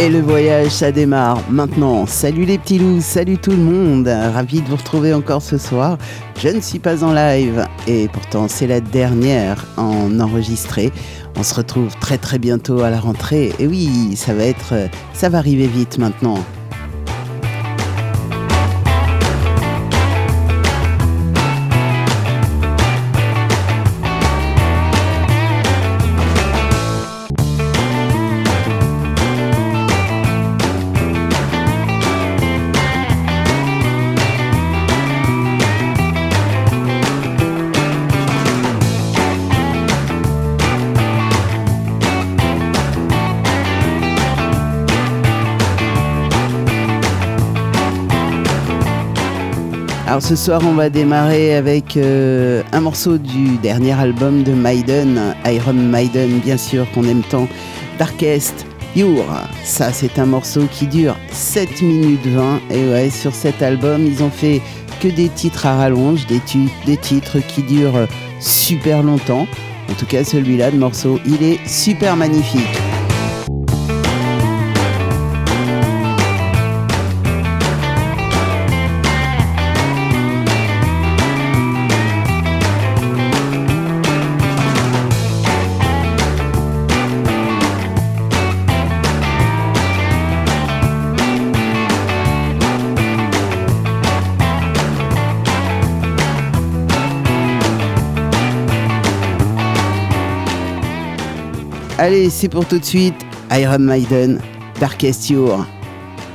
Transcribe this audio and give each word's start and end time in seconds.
Et 0.00 0.08
le 0.08 0.20
voyage, 0.20 0.70
ça 0.70 0.92
démarre 0.92 1.42
maintenant. 1.50 2.06
Salut 2.06 2.44
les 2.44 2.56
petits 2.56 2.78
loups, 2.78 3.00
salut 3.00 3.36
tout 3.36 3.50
le 3.50 3.56
monde. 3.56 4.06
Ravi 4.06 4.60
de 4.62 4.68
vous 4.68 4.76
retrouver 4.76 5.12
encore 5.12 5.42
ce 5.42 5.58
soir. 5.58 5.98
Je 6.38 6.46
ne 6.50 6.60
suis 6.60 6.78
pas 6.78 7.02
en 7.02 7.12
live 7.12 7.66
et 7.88 8.06
pourtant 8.06 8.46
c'est 8.46 8.68
la 8.68 8.80
dernière 8.80 9.66
en 9.76 10.20
enregistré. 10.20 10.92
On 11.36 11.42
se 11.42 11.52
retrouve 11.52 11.96
très 11.98 12.16
très 12.16 12.38
bientôt 12.38 12.82
à 12.82 12.90
la 12.90 13.00
rentrée. 13.00 13.52
Et 13.58 13.66
oui, 13.66 14.14
ça 14.14 14.34
va 14.34 14.44
être, 14.44 14.72
ça 15.14 15.30
va 15.30 15.38
arriver 15.38 15.66
vite 15.66 15.98
maintenant. 15.98 16.38
Ce 50.28 50.36
soir, 50.36 50.60
on 50.66 50.74
va 50.74 50.90
démarrer 50.90 51.54
avec 51.54 51.96
euh, 51.96 52.62
un 52.72 52.82
morceau 52.82 53.16
du 53.16 53.56
dernier 53.56 53.92
album 53.92 54.42
de 54.42 54.52
Maiden, 54.52 55.34
Iron 55.46 55.72
Maiden, 55.72 56.40
bien 56.40 56.58
sûr, 56.58 56.86
qu'on 56.92 57.04
aime 57.04 57.22
tant, 57.22 57.48
Darkest 57.98 58.66
Your. 58.94 59.24
Ça, 59.64 59.90
c'est 59.90 60.18
un 60.18 60.26
morceau 60.26 60.64
qui 60.70 60.86
dure 60.86 61.16
7 61.30 61.80
minutes 61.80 62.26
20. 62.26 62.60
Et 62.70 62.90
ouais, 62.90 63.08
sur 63.08 63.34
cet 63.34 63.62
album, 63.62 64.04
ils 64.04 64.22
ont 64.22 64.28
fait 64.28 64.60
que 65.00 65.08
des 65.08 65.30
titres 65.30 65.64
à 65.64 65.76
rallonge, 65.76 66.26
des, 66.26 66.42
des 66.84 66.98
titres 66.98 67.38
qui 67.38 67.62
durent 67.62 68.06
super 68.38 69.02
longtemps. 69.02 69.46
En 69.90 69.94
tout 69.94 70.04
cas, 70.04 70.24
celui-là, 70.24 70.72
le 70.72 70.76
morceau, 70.76 71.18
il 71.24 71.42
est 71.42 71.66
super 71.66 72.16
magnifique. 72.16 72.87
Allez, 102.08 102.30
c'est 102.30 102.48
pour 102.48 102.66
tout 102.66 102.78
de 102.78 102.84
suite. 102.86 103.16
Iron 103.50 103.80
Maiden, 103.80 104.40
Darkest 104.80 105.28
Your. 105.28 105.66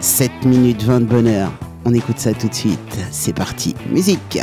7 0.02 0.30
minutes 0.46 0.84
20 0.84 1.00
de 1.00 1.06
bonheur. 1.06 1.52
On 1.84 1.96
écoute 1.96 2.20
ça 2.20 2.32
tout 2.32 2.48
de 2.48 2.54
suite. 2.54 3.00
C'est 3.10 3.34
parti. 3.34 3.74
Musique. 3.90 4.38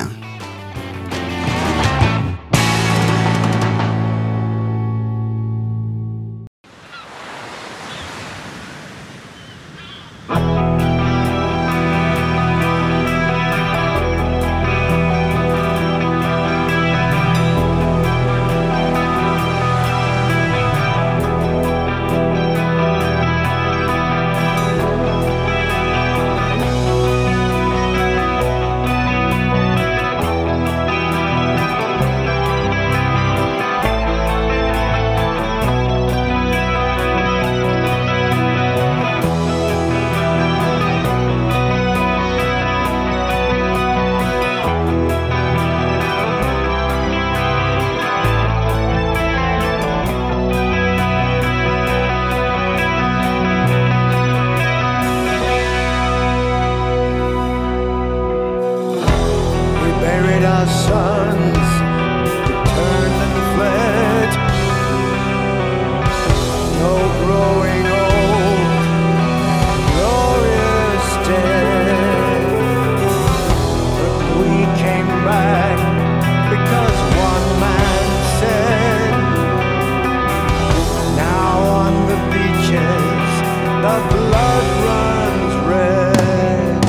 blood 84.28 84.66
runs 84.86 85.54
red. 85.68 86.84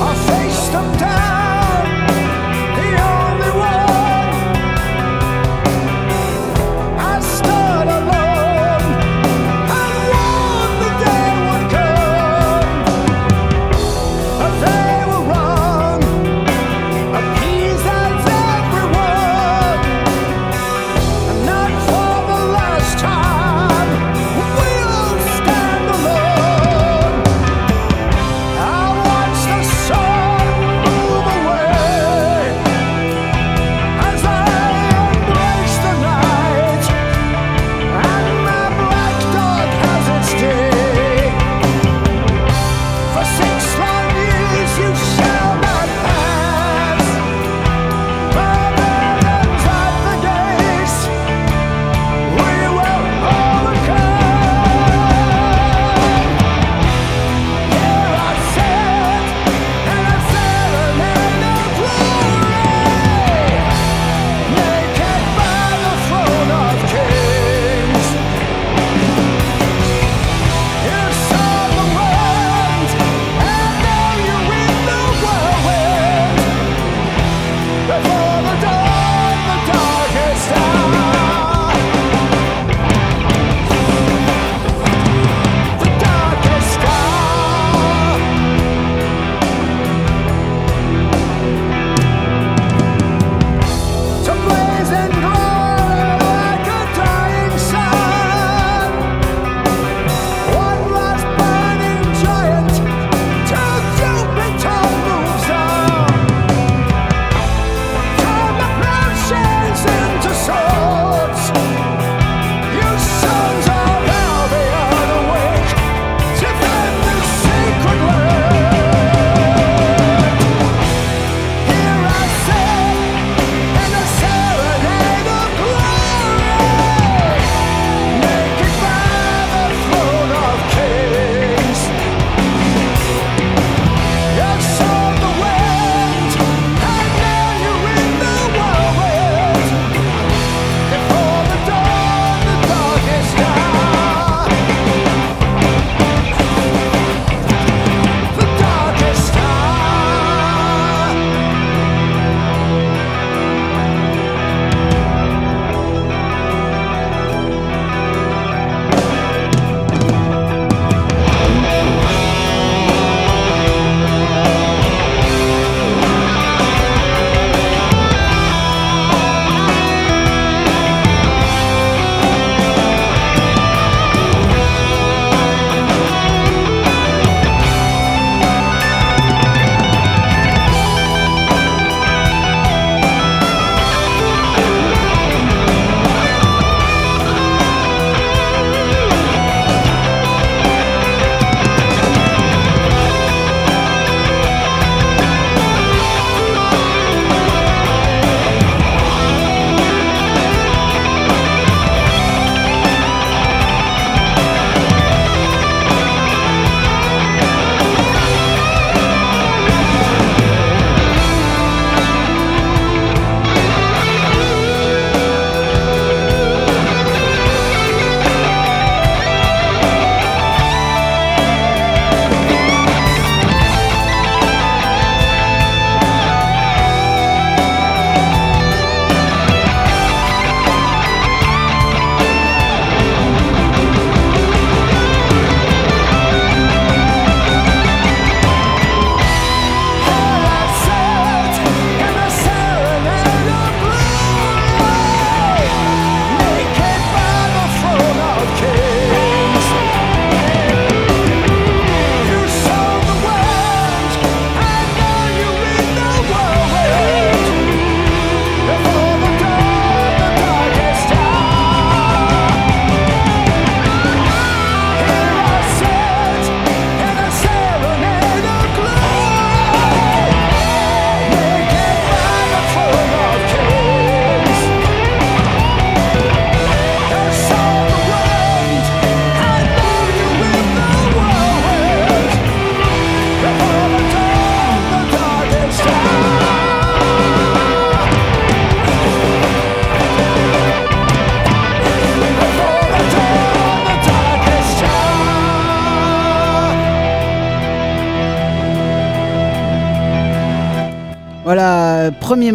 I 0.00 0.14
face 0.28 0.68
the. 0.68 1.03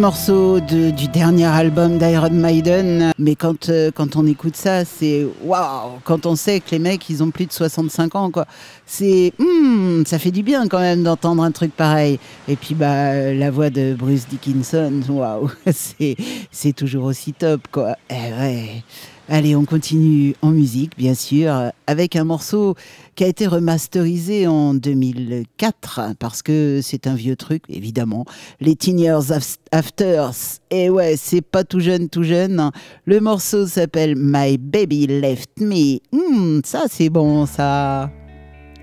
Morceau 0.00 0.60
du 0.60 1.08
dernier 1.08 1.44
album 1.44 1.98
d'Iron 1.98 2.30
Maiden. 2.30 3.12
Mais 3.18 3.34
quand, 3.34 3.68
euh, 3.68 3.90
quand 3.94 4.16
on 4.16 4.26
écoute 4.26 4.56
ça, 4.56 4.86
c'est 4.86 5.26
waouh 5.42 5.98
Quand 6.04 6.24
on 6.24 6.36
sait 6.36 6.60
que 6.60 6.70
les 6.70 6.78
mecs, 6.78 7.10
ils 7.10 7.22
ont 7.22 7.30
plus 7.30 7.44
de 7.44 7.52
65 7.52 8.14
ans, 8.14 8.30
quoi. 8.30 8.46
C'est. 8.86 9.34
Hmm, 9.38 10.04
ça 10.06 10.18
fait 10.18 10.30
du 10.30 10.42
bien 10.42 10.68
quand 10.68 10.80
même 10.80 11.02
d'entendre 11.02 11.42
un 11.42 11.50
truc 11.50 11.76
pareil. 11.76 12.18
Et 12.48 12.56
puis, 12.56 12.74
bah, 12.74 13.32
la 13.34 13.50
voix 13.50 13.68
de 13.68 13.94
Bruce 13.94 14.26
Dickinson, 14.26 15.02
waouh 15.06 15.50
C'est 16.50 16.72
toujours 16.74 17.04
aussi 17.04 17.34
top, 17.34 17.60
quoi. 17.70 17.94
Eh 18.08 18.32
ouais. 18.40 18.82
Allez, 19.32 19.54
on 19.54 19.64
continue 19.64 20.34
en 20.42 20.50
musique, 20.50 20.98
bien 20.98 21.14
sûr, 21.14 21.70
avec 21.86 22.16
un 22.16 22.24
morceau 22.24 22.74
qui 23.14 23.22
a 23.22 23.28
été 23.28 23.46
remasterisé 23.46 24.48
en 24.48 24.74
2004, 24.74 26.16
parce 26.18 26.42
que 26.42 26.80
c'est 26.82 27.06
un 27.06 27.14
vieux 27.14 27.36
truc, 27.36 27.62
évidemment. 27.68 28.24
Les 28.60 28.74
Teen 28.74 28.98
Years 28.98 29.30
Afters. 29.70 30.58
Et 30.72 30.90
ouais, 30.90 31.14
c'est 31.16 31.42
pas 31.42 31.62
tout 31.62 31.78
jeune, 31.78 32.08
tout 32.08 32.24
jeune. 32.24 32.72
Le 33.04 33.20
morceau 33.20 33.68
s'appelle 33.68 34.16
My 34.16 34.58
Baby 34.58 35.06
Left 35.06 35.60
Me. 35.60 36.00
Hmm, 36.10 36.60
ça, 36.64 36.86
c'est 36.90 37.08
bon, 37.08 37.46
ça. 37.46 38.10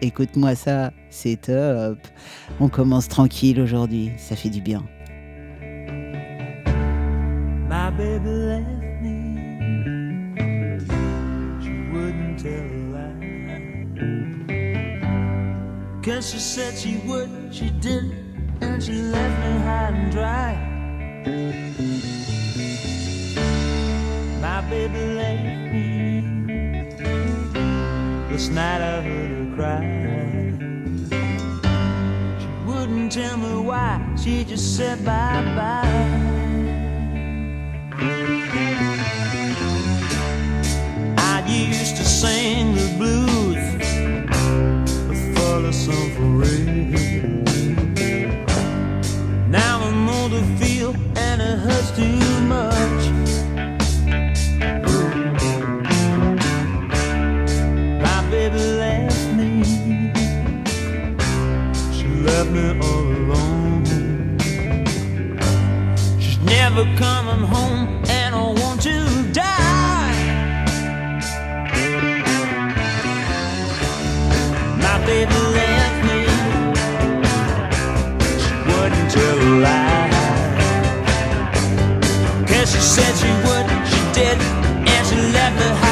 Écoute-moi 0.01 0.55
ça, 0.55 0.93
c'est 1.09 1.41
top. 1.41 1.97
On 2.61 2.69
commence 2.69 3.09
tranquille 3.09 3.59
aujourd'hui, 3.59 4.11
ça 4.17 4.37
fait 4.37 4.49
du 4.49 4.61
bien. 4.61 4.81
My 7.69 7.91
baby 7.97 8.29
left 8.29 8.76
Cause 16.03 16.29
she 16.31 16.37
said 16.37 16.77
she 16.77 16.97
would, 17.07 17.29
she 17.51 17.71
did, 17.81 18.11
and 18.61 18.83
she 18.83 18.93
left 18.93 19.39
me 19.43 19.59
high 19.65 19.89
and 19.89 20.11
dry. 20.11 20.53
My 24.39 24.61
baby 24.69 24.99
left 25.15 25.43
me. 25.73 26.21
This 28.29 28.49
night 28.49 28.81
I 28.81 29.01
heard 29.01 29.31
her 29.31 29.55
cry. 29.55 29.81
She 32.39 32.47
wouldn't 32.67 33.11
tell 33.11 33.37
me 33.37 33.65
why, 33.65 34.15
she 34.15 34.43
just 34.43 34.77
said 34.77 35.03
bye 35.03 35.41
bye. 35.55 36.27
Used 41.47 41.95
to 41.95 42.03
sing 42.03 42.75
the 42.75 42.95
blues 42.97 43.27
some 45.71 46.11
parade. 46.15 46.93
Now 49.49 49.79
I 49.79 49.91
know 50.05 50.27
the 50.27 50.41
feel 50.57 50.95
and 51.15 51.41
it 51.41 51.59
hurts 51.59 51.91
too 51.91 52.19
much. 52.41 53.03
My 58.01 58.19
baby 58.29 58.59
left 58.83 59.33
me. 59.33 59.63
She 61.93 62.07
left 62.27 62.49
me 62.49 62.79
all 62.79 63.07
alone. 63.19 63.85
She's 66.19 66.39
never 66.39 66.83
coming 66.97 67.45
home, 67.45 68.03
and 68.09 68.35
I 68.35 68.37
want 68.61 68.81
to 68.83 69.16
My 75.07 75.13
baby 75.13 75.47
she 82.67 82.79
said 82.81 83.15
she 83.15 83.31
would, 83.47 83.65
she 83.87 84.01
did, 84.13 84.37
and 84.85 85.07
she 85.07 85.15
left 85.31 85.57
behind 85.57 85.86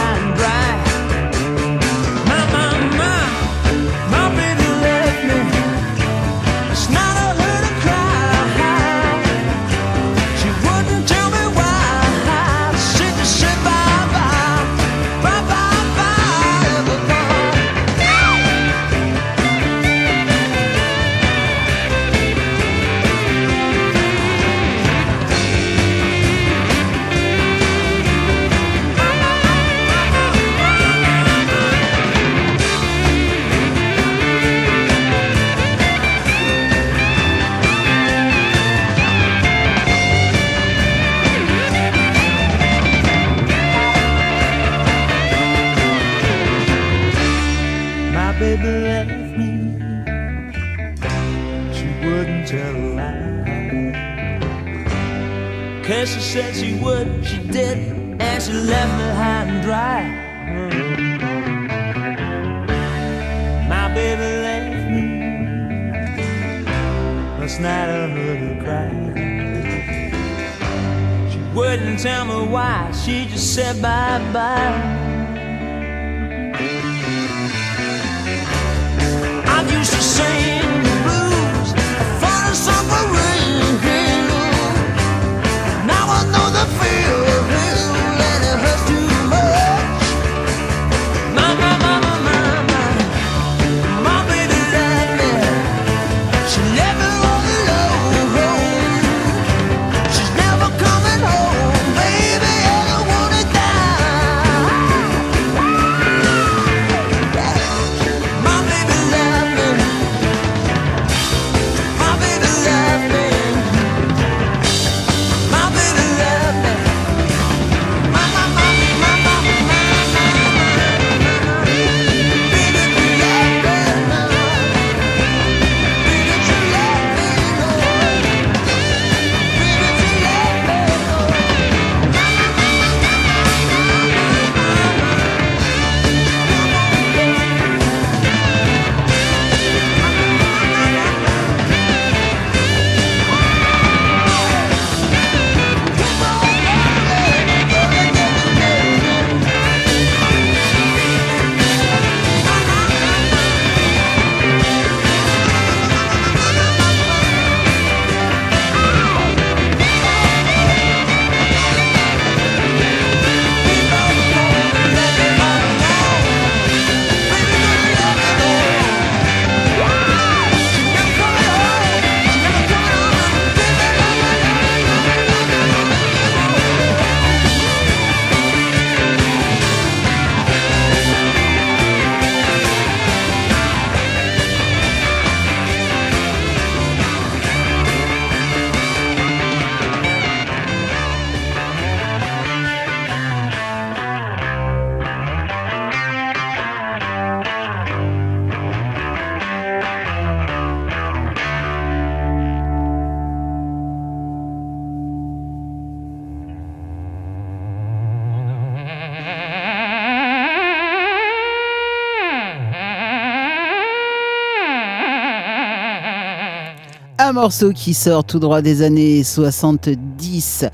morceau 217.45 217.73
qui 217.73 217.93
sort 217.93 218.23
tout 218.23 218.39
droit 218.39 218.63
des 218.63 218.81
années 218.81 219.23
70 219.23 220.65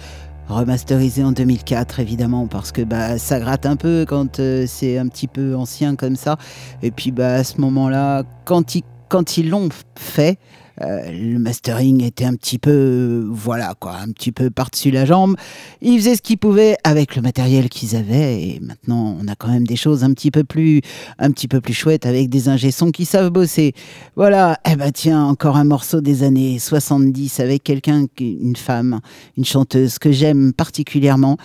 remasterisé 0.48 1.22
en 1.22 1.34
2004 1.34 2.00
évidemment 2.00 2.48
parce 2.48 2.72
que 2.72 2.82
bah 2.82 3.18
ça 3.18 3.42
gratte 3.42 3.66
un 3.66 3.76
peu 3.76 4.06
quand 4.08 4.40
euh, 4.40 4.64
c'est 4.70 4.98
un 4.98 5.10
petit 5.10 5.28
peu 5.28 5.54
ancien 5.54 5.98
comme 5.98 6.16
ça. 6.16 6.38
Et 6.82 6.92
puis 6.92 7.12
bah 7.12 7.34
à 7.34 7.44
ce 7.44 7.60
moment-là 7.60 8.24
quand 8.46 8.76
ils 8.76 8.84
quand 9.10 9.36
ils 9.36 9.50
l'ont 9.50 9.68
fait 9.98 10.40
euh, 10.84 11.12
le 11.12 11.40
mastering 11.40 12.04
était 12.04 12.26
un 12.26 12.36
petit 12.36 12.58
peu, 12.58 13.28
voilà 13.30 13.74
quoi, 13.80 13.96
un 13.96 14.12
petit 14.12 14.32
peu 14.32 14.50
par-dessus 14.50 14.92
la 14.92 15.06
jambe. 15.06 15.36
Ils 15.82 15.98
faisaient 16.00 16.16
ce 16.16 16.22
qu'ils 16.22 16.38
pouvaient 16.38 16.78
avec 16.84 17.16
le 17.16 17.22
matériel 17.22 17.70
qu'ils 17.70 17.96
avaient 17.96 18.42
et 18.42 18.60
maintenant 18.62 19.18
on 19.22 19.28
a 19.28 19.36
quand 19.36 19.50
même 19.50 19.68
des 19.68 19.76
choses 19.76 20.04
un 20.04 20.14
petit 20.14 20.32
peu 20.32 20.44
plus, 20.44 20.82
un 21.20 21.32
petit 21.32 21.48
peu 21.48 21.62
plus 21.62 21.74
chouettes 21.74 22.06
avec 22.06 22.30
des 22.30 22.50
ingé 22.50 22.72
qui 22.94 23.06
savent 23.06 23.30
bosser. 23.30 23.74
Voilà, 24.16 24.60
eh 24.70 24.76
ben 24.76 24.92
tiens, 24.92 25.24
encore 25.24 25.58
un 25.58 25.64
morceau 25.64 26.02
des 26.02 26.24
années 26.24 26.58
70 26.60 27.40
avec 27.40 27.64
quelqu'un, 27.64 28.06
une 28.20 28.56
femme, 28.56 29.00
une 29.38 29.46
chanteuse 29.46 30.00
que 30.00 30.12
j'aime 30.12 30.54
particulièrement 30.54 31.38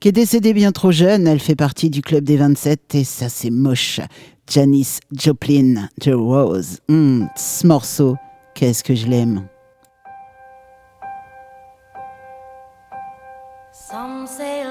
qui 0.00 0.08
est 0.08 0.12
décédée 0.12 0.52
bien 0.52 0.72
trop 0.72 0.90
jeune. 0.90 1.28
Elle 1.28 1.38
fait 1.38 1.54
partie 1.54 1.88
du 1.88 2.02
club 2.02 2.24
des 2.24 2.36
27 2.36 2.96
et 2.96 3.04
ça 3.04 3.28
c'est 3.28 3.50
moche. 3.50 4.00
Janice 4.50 4.98
Joplin, 5.12 5.88
The 6.00 6.10
Rose. 6.12 6.80
Hmm, 6.88 7.26
ce 7.36 7.66
morceau, 7.66 8.16
Qu'est-ce 8.62 8.84
que 8.84 8.94
je 8.94 9.08
l'aime. 9.08 9.48
Some 13.72 14.28
say 14.28 14.62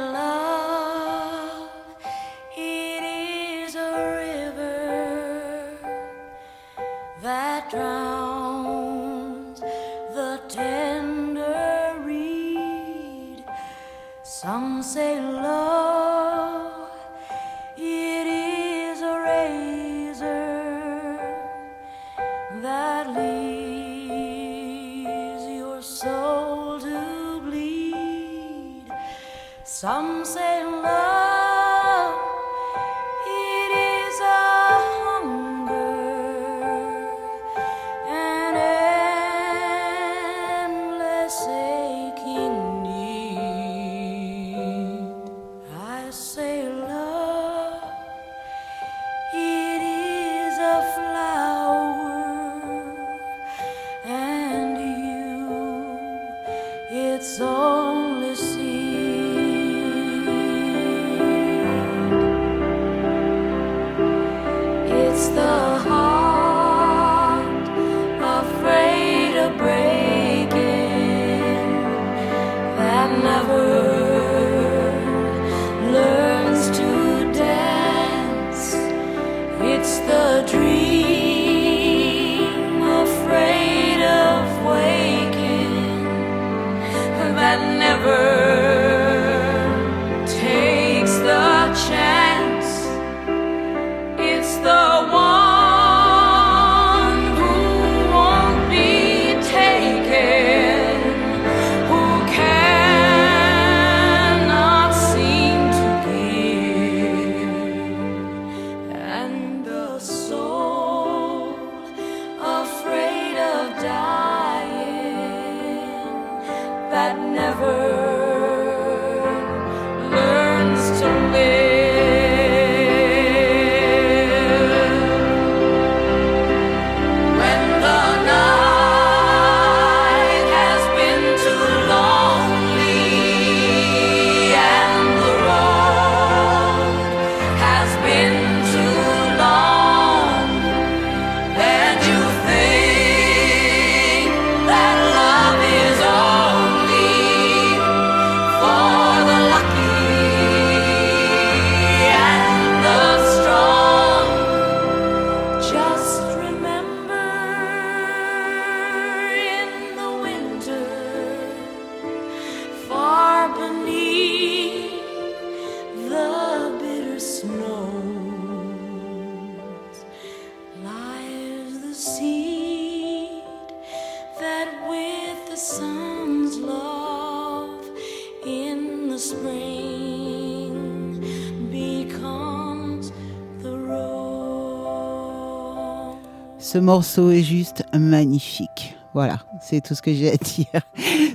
Ce 186.71 186.77
morceau 186.77 187.31
est 187.31 187.43
juste 187.43 187.83
magnifique. 187.93 188.95
Voilà, 189.13 189.45
c'est 189.61 189.83
tout 189.83 189.93
ce 189.93 190.01
que 190.01 190.13
j'ai 190.13 190.31
à 190.31 190.37
dire. 190.37 190.81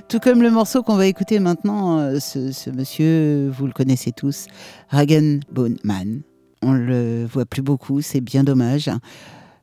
Tout 0.07 0.19
comme 0.19 0.41
le 0.41 0.49
morceau 0.49 0.81
qu'on 0.81 0.95
va 0.95 1.05
écouter 1.05 1.37
maintenant, 1.37 1.99
euh, 1.99 2.19
ce, 2.19 2.71
monsieur, 2.71 3.47
vous 3.49 3.67
le 3.67 3.71
connaissez 3.71 4.11
tous, 4.11 4.47
Hagen 4.89 5.41
Boneman. 5.51 6.21
On 6.63 6.73
le 6.73 7.27
voit 7.31 7.45
plus 7.45 7.61
beaucoup, 7.61 8.01
c'est 8.01 8.19
bien 8.19 8.43
dommage. 8.43 8.89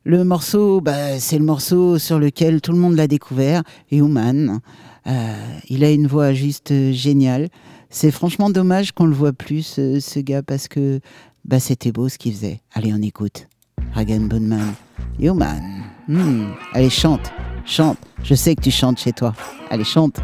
Le 0.04 0.22
morceau, 0.22 0.80
bah, 0.80 1.18
c'est 1.18 1.38
le 1.38 1.44
morceau 1.44 1.98
sur 1.98 2.20
lequel 2.20 2.60
tout 2.60 2.70
le 2.70 2.78
monde 2.78 2.94
l'a 2.94 3.08
découvert, 3.08 3.64
Human. 3.90 4.60
Euh, 5.08 5.34
il 5.68 5.82
a 5.82 5.90
une 5.90 6.06
voix 6.06 6.32
juste 6.32 6.72
géniale. 6.92 7.48
C'est 7.90 8.12
franchement 8.12 8.48
dommage 8.48 8.92
qu'on 8.92 9.06
le 9.06 9.14
voit 9.14 9.32
plus, 9.32 9.64
ce, 9.64 10.20
gars, 10.20 10.44
parce 10.44 10.68
que 10.68 11.00
bah, 11.44 11.58
c'était 11.58 11.90
beau 11.90 12.08
ce 12.08 12.16
qu'il 12.16 12.32
faisait. 12.32 12.60
Allez, 12.74 12.92
on 12.94 13.02
écoute. 13.02 13.48
Hagen 13.96 14.28
Boneman. 14.28 14.74
Human. 15.18 15.85
Hmm. 16.07 16.53
Allez, 16.72 16.90
chante, 16.90 17.33
chante. 17.64 17.98
Je 18.22 18.35
sais 18.35 18.55
que 18.55 18.62
tu 18.62 18.70
chantes 18.70 18.98
chez 18.98 19.12
toi. 19.12 19.33
Allez, 19.70 19.85
chante. 19.85 20.20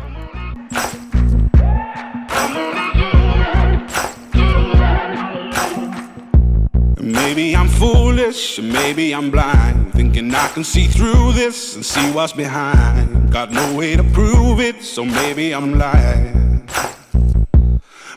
Maybe 7.01 7.55
I'm 7.55 7.69
foolish, 7.69 8.59
maybe 8.61 9.15
I'm 9.15 9.31
blind, 9.31 9.93
thinking 9.95 10.35
I 10.35 10.49
can 10.49 10.65
see 10.65 10.87
through 10.87 11.33
this 11.33 11.77
and 11.77 11.85
see 11.85 12.11
what's 12.11 12.33
behind. 12.33 13.31
Got 13.33 13.53
no 13.53 13.75
way 13.75 13.97
to 13.97 14.03
prove 14.03 14.61
it, 14.61 14.83
so 14.83 15.05
maybe 15.05 15.55
I'm 15.55 15.79
lying. 15.79 16.50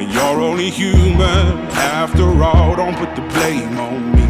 and 0.00 0.12
you're 0.14 0.40
only 0.40 0.70
human 0.70 1.58
after 1.76 2.24
all. 2.42 2.74
Don't 2.74 2.96
put 2.96 3.14
the 3.14 3.22
blame 3.34 3.76
on 3.78 4.12
me. 4.16 4.26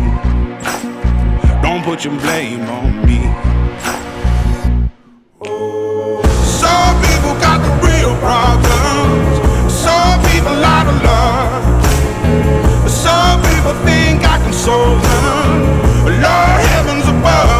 Don't 1.63 1.85
put 1.85 2.05
your 2.05 2.19
blame 2.19 2.63
on 2.63 3.07
me. 3.07 3.21
Some 6.63 6.95
people 7.07 7.35
got 7.47 7.59
the 7.63 7.73
real 7.87 8.15
problems. 8.19 9.73
Some 9.73 10.19
people 10.31 10.59
out 10.75 10.87
of 10.93 10.97
love. 11.07 12.91
Some 12.91 13.39
people 13.51 13.75
think 13.87 14.25
I 14.25 14.39
can 14.43 14.53
solve 14.53 15.01
them. 15.03 15.81
Lord 16.25 16.61
heavens 16.75 17.07
above, 17.07 17.60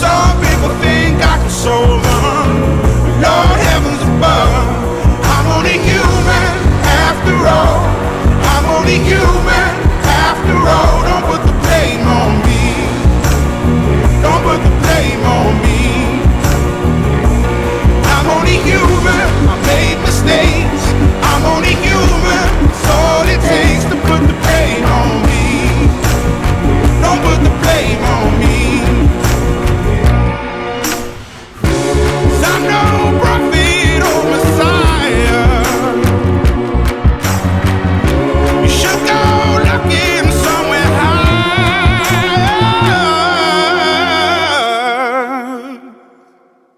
Some 0.00 0.40
people 0.40 0.72
think 0.80 1.20
I 1.20 1.36
can 1.36 1.50
solve 1.50 2.02
them. 2.02 2.48
Lord 3.20 3.58
heavens 3.68 4.02
above, 4.12 4.64
I'm 5.34 5.46
only 5.56 5.76
human 5.76 6.52
after 7.04 7.36
all. 7.44 7.84
I'm 8.52 8.64
only 8.76 8.98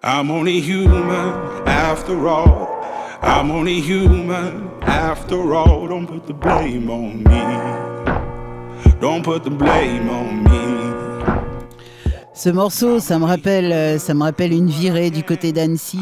I'm 0.05 0.33
only 0.33 0.61
human 0.61 1.33
after 1.65 2.27
all. 2.27 2.69
I'm 3.23 3.53
only 3.53 3.81
human 3.81 4.69
after 4.83 5.55
all. 5.55 5.87
Don't 5.87 6.09
put 6.09 6.27
the 6.27 6.35
blame 6.35 6.91
on 6.91 7.23
me. 7.23 8.91
Don't 9.01 9.23
put 9.23 9.45
the 9.45 9.51
blame 9.51 10.09
on 10.11 10.43
me. 10.43 10.53
Ce 12.35 12.49
morceau, 12.49 12.99
ça 12.99 13.21
me 13.21 13.27
rappelle, 13.27 13.73
euh, 13.73 13.99
ça 13.99 14.13
me 14.15 14.25
rappelle 14.25 14.53
une 14.53 14.67
virée 14.71 15.11
du 15.11 15.23
côté 15.23 15.53
d'Annecy 15.53 16.01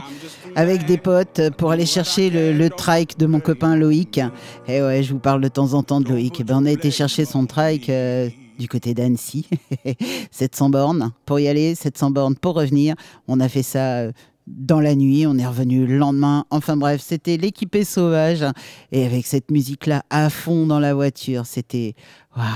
avec 0.56 0.86
des 0.86 0.96
potes 0.96 1.50
pour 1.58 1.70
aller 1.70 1.84
chercher 1.84 2.30
le, 2.30 2.70
trike 2.70 3.18
de 3.18 3.26
mon 3.26 3.40
copain 3.40 3.76
Loïc. 3.76 4.18
Et 4.66 4.80
ouais, 4.80 5.02
je 5.02 5.12
vous 5.12 5.18
parle 5.18 5.42
de 5.42 5.48
temps 5.48 5.74
en 5.74 5.82
temps 5.82 6.00
de 6.00 6.08
Loïc. 6.08 6.40
Et 6.40 6.44
ben, 6.44 6.56
on 6.62 6.64
a 6.64 6.70
été 6.70 6.90
chercher 6.90 7.26
son 7.26 7.44
trike 7.44 7.90
euh, 7.90 8.30
du 8.60 8.68
côté 8.68 8.94
d'Annecy, 8.94 9.48
700 10.30 10.70
bornes 10.70 11.12
pour 11.24 11.40
y 11.40 11.48
aller, 11.48 11.74
700 11.74 12.10
bornes 12.10 12.36
pour 12.36 12.54
revenir. 12.54 12.94
On 13.26 13.40
a 13.40 13.48
fait 13.48 13.62
ça. 13.64 14.00
euh, 14.00 14.12
dans 14.46 14.80
la 14.80 14.94
nuit, 14.96 15.26
on 15.26 15.38
est 15.38 15.46
revenu 15.46 15.86
le 15.86 15.96
lendemain. 15.96 16.44
Enfin 16.50 16.76
bref, 16.76 17.00
c'était 17.00 17.36
l'équipé 17.36 17.84
sauvage. 17.84 18.44
Et 18.90 19.06
avec 19.06 19.26
cette 19.26 19.50
musique-là 19.50 20.02
à 20.10 20.28
fond 20.28 20.66
dans 20.66 20.80
la 20.80 20.92
voiture, 20.92 21.46
c'était. 21.46 21.94
Waouh 22.36 22.46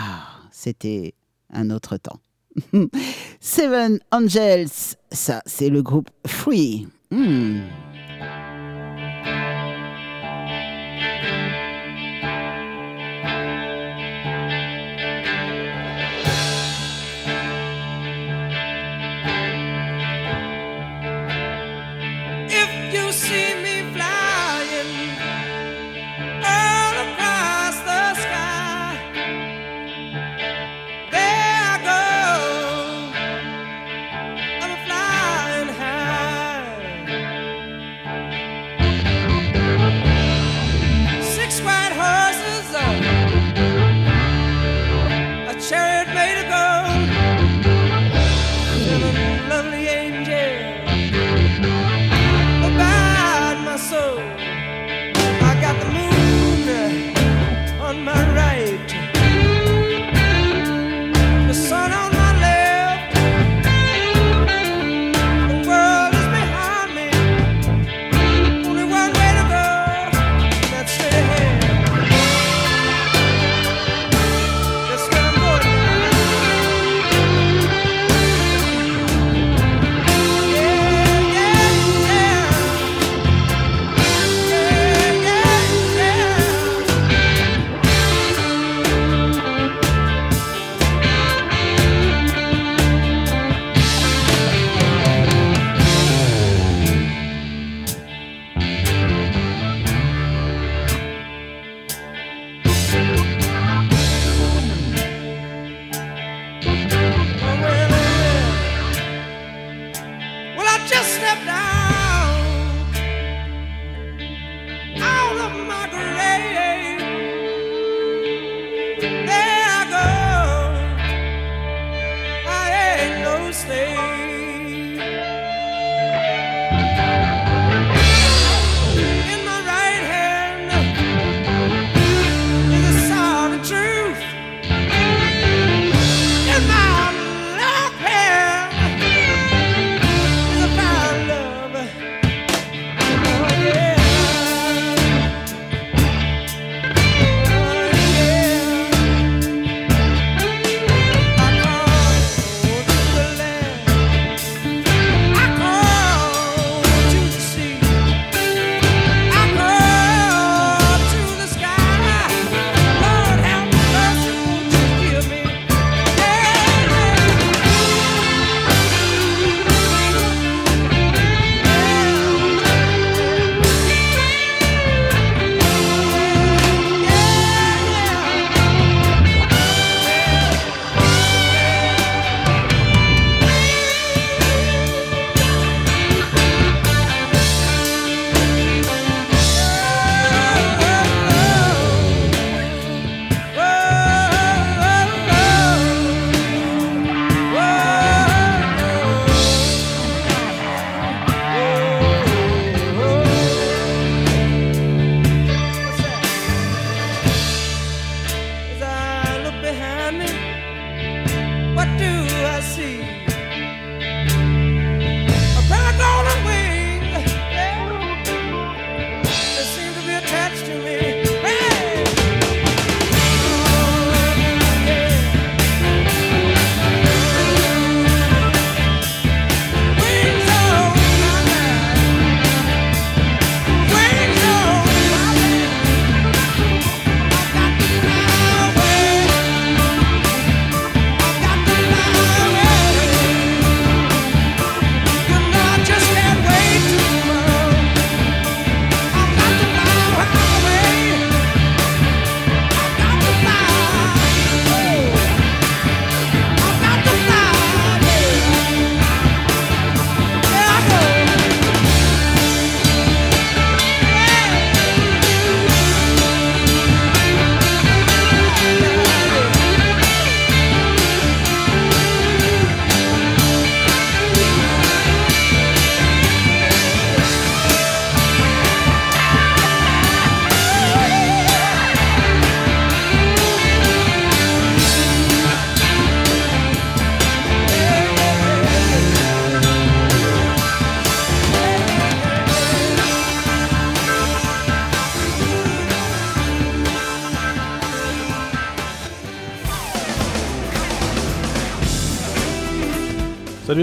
C'était 0.51 1.15
un 1.53 1.71
autre 1.71 1.97
temps. 1.97 2.19
Seven 3.41 3.99
Angels, 4.13 4.97
ça 5.11 5.41
c'est 5.47 5.71
le 5.71 5.83
groupe 5.83 6.11
Free. 6.27 6.87
Hmm. 7.11 7.61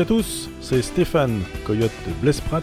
à 0.02 0.06
tous, 0.06 0.50
c'est 0.62 0.82
Stéphane 0.82 1.42
Coyote 1.64 1.92
Blesprat. 2.22 2.62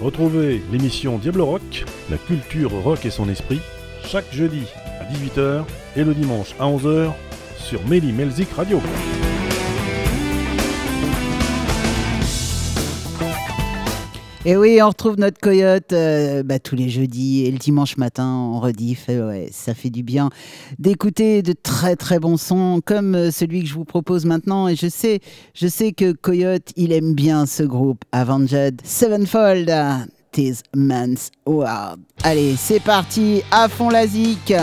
Retrouvez 0.00 0.62
l'émission 0.72 1.18
Diablo 1.18 1.44
Rock, 1.44 1.84
la 2.10 2.16
culture 2.16 2.70
rock 2.70 3.04
et 3.04 3.10
son 3.10 3.28
esprit, 3.28 3.60
chaque 4.06 4.32
jeudi 4.32 4.64
à 4.98 5.04
18h 5.04 5.64
et 5.96 6.04
le 6.04 6.14
dimanche 6.14 6.54
à 6.58 6.64
11h 6.64 7.12
sur 7.58 7.86
Méli 7.86 8.12
Melzik 8.12 8.50
Radio. 8.52 8.80
Et 14.46 14.56
oui, 14.56 14.80
on 14.82 14.88
retrouve 14.88 15.18
notre 15.18 15.38
coyote 15.38 15.92
euh, 15.92 16.42
bah, 16.42 16.58
tous 16.58 16.74
les 16.74 16.88
jeudis 16.88 17.44
et 17.44 17.50
le 17.50 17.58
dimanche 17.58 17.98
matin 17.98 18.24
en 18.24 18.58
rediff. 18.58 19.08
Ouais, 19.08 19.50
ça 19.52 19.74
fait 19.74 19.90
du 19.90 20.02
bien 20.02 20.30
d'écouter 20.78 21.42
de 21.42 21.52
très 21.52 21.94
très 21.94 22.18
bons 22.18 22.38
sons 22.38 22.80
comme 22.82 23.14
euh, 23.14 23.30
celui 23.30 23.62
que 23.62 23.68
je 23.68 23.74
vous 23.74 23.84
propose 23.84 24.24
maintenant. 24.24 24.66
Et 24.66 24.76
je 24.76 24.88
sais, 24.88 25.20
je 25.52 25.66
sais 25.66 25.92
que 25.92 26.12
Coyote, 26.12 26.72
il 26.76 26.92
aime 26.92 27.14
bien 27.14 27.44
ce 27.44 27.64
groupe 27.64 28.02
Avenged 28.12 28.80
Sevenfold. 28.82 29.70
Tis 30.32 30.62
Man's 30.76 31.32
World. 31.44 32.00
Allez, 32.22 32.54
c'est 32.56 32.78
parti, 32.80 33.42
à 33.50 33.68
fond 33.68 33.90
la 33.90 34.06
zik. 34.06 34.54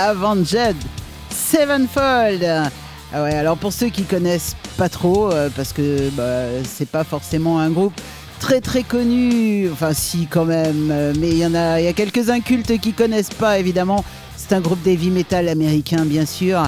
Avenged 0.00 0.76
Sevenfold. 1.28 2.42
Ah 3.12 3.22
ouais, 3.22 3.34
alors 3.34 3.58
pour 3.58 3.70
ceux 3.70 3.90
qui 3.90 4.04
connaissent 4.04 4.56
pas 4.78 4.88
trop, 4.88 5.30
euh, 5.30 5.50
parce 5.54 5.74
que 5.74 6.08
bah, 6.10 6.44
c'est 6.64 6.88
pas 6.88 7.04
forcément 7.04 7.60
un 7.60 7.68
groupe 7.68 7.92
très 8.38 8.62
très 8.62 8.82
connu, 8.82 9.68
enfin 9.70 9.92
si 9.92 10.26
quand 10.26 10.46
même, 10.46 10.88
euh, 10.90 11.12
mais 11.18 11.28
il 11.28 11.36
y 11.36 11.44
en 11.44 11.54
a, 11.54 11.82
y 11.82 11.86
a 11.86 11.92
quelques 11.92 12.30
incultes 12.30 12.80
qui 12.80 12.94
connaissent 12.94 13.28
pas 13.28 13.58
évidemment. 13.58 14.02
C'est 14.38 14.54
un 14.54 14.60
groupe 14.60 14.82
d'heavy 14.82 15.10
metal 15.10 15.48
américain 15.48 16.06
bien 16.06 16.24
sûr. 16.24 16.62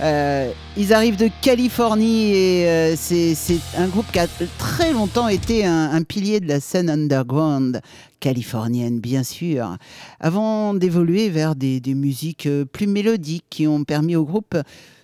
Euh, 0.00 0.50
ils 0.76 0.92
arrivent 0.92 1.16
de 1.16 1.30
Californie 1.40 2.32
et 2.32 2.68
euh, 2.68 2.96
c'est 2.96 3.36
un 3.78 3.86
groupe 3.86 4.10
qui 4.12 4.18
a 4.18 4.26
très 4.58 4.92
longtemps 4.92 5.28
été 5.28 5.64
un, 5.64 5.92
un 5.92 6.02
pilier 6.02 6.40
de 6.40 6.48
la 6.48 6.58
scène 6.58 6.90
underground 6.90 7.80
californienne, 8.18 9.00
bien 9.00 9.22
sûr, 9.22 9.76
avant 10.18 10.74
d'évoluer 10.74 11.28
vers 11.28 11.54
des, 11.54 11.78
des 11.78 11.94
musiques 11.94 12.46
euh, 12.46 12.64
plus 12.64 12.86
mélodiques 12.86 13.44
qui 13.50 13.66
ont 13.68 13.84
permis 13.84 14.16
au 14.16 14.24
groupe 14.24 14.56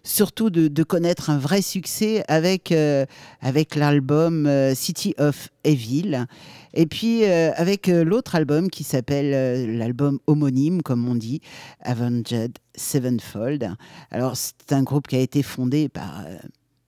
surtout 0.02 0.50
de, 0.50 0.68
de 0.68 0.82
connaître 0.82 1.30
un 1.30 1.38
vrai 1.38 1.62
succès 1.62 2.24
avec, 2.28 2.72
euh, 2.72 3.06
avec 3.40 3.74
l'album 3.74 4.46
euh, 4.46 4.74
City 4.74 5.14
of 5.18 5.48
Evil. 5.64 6.26
Et 6.74 6.86
puis 6.86 7.24
euh, 7.24 7.52
avec 7.56 7.88
euh, 7.88 8.04
l'autre 8.04 8.34
album 8.34 8.70
qui 8.70 8.84
s'appelle 8.84 9.32
euh, 9.34 9.76
l'album 9.76 10.18
homonyme, 10.26 10.82
comme 10.82 11.08
on 11.08 11.14
dit, 11.14 11.40
Avenged 11.80 12.58
Sevenfold. 12.74 13.70
Alors 14.10 14.36
c'est 14.36 14.72
un 14.72 14.82
groupe 14.82 15.08
qui 15.08 15.16
a 15.16 15.20
été 15.20 15.42
fondé 15.42 15.88
par 15.88 16.24
euh, 16.26 16.36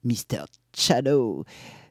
Mr. 0.03 0.45
Shadow, 0.75 1.43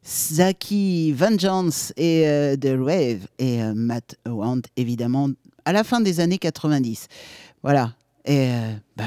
Zaki 0.07 1.13
Vengeance 1.13 1.93
et 1.97 2.25
The 2.61 2.75
Rave 2.77 3.29
et 3.39 3.63
Matt 3.75 4.17
Howard, 4.27 4.63
évidemment, 4.77 5.29
à 5.65 5.73
la 5.73 5.85
fin 5.85 6.01
des 6.01 6.19
années 6.19 6.39
90. 6.39 7.07
Voilà. 7.63 7.95
Et 8.25 8.51
bah, 8.97 9.05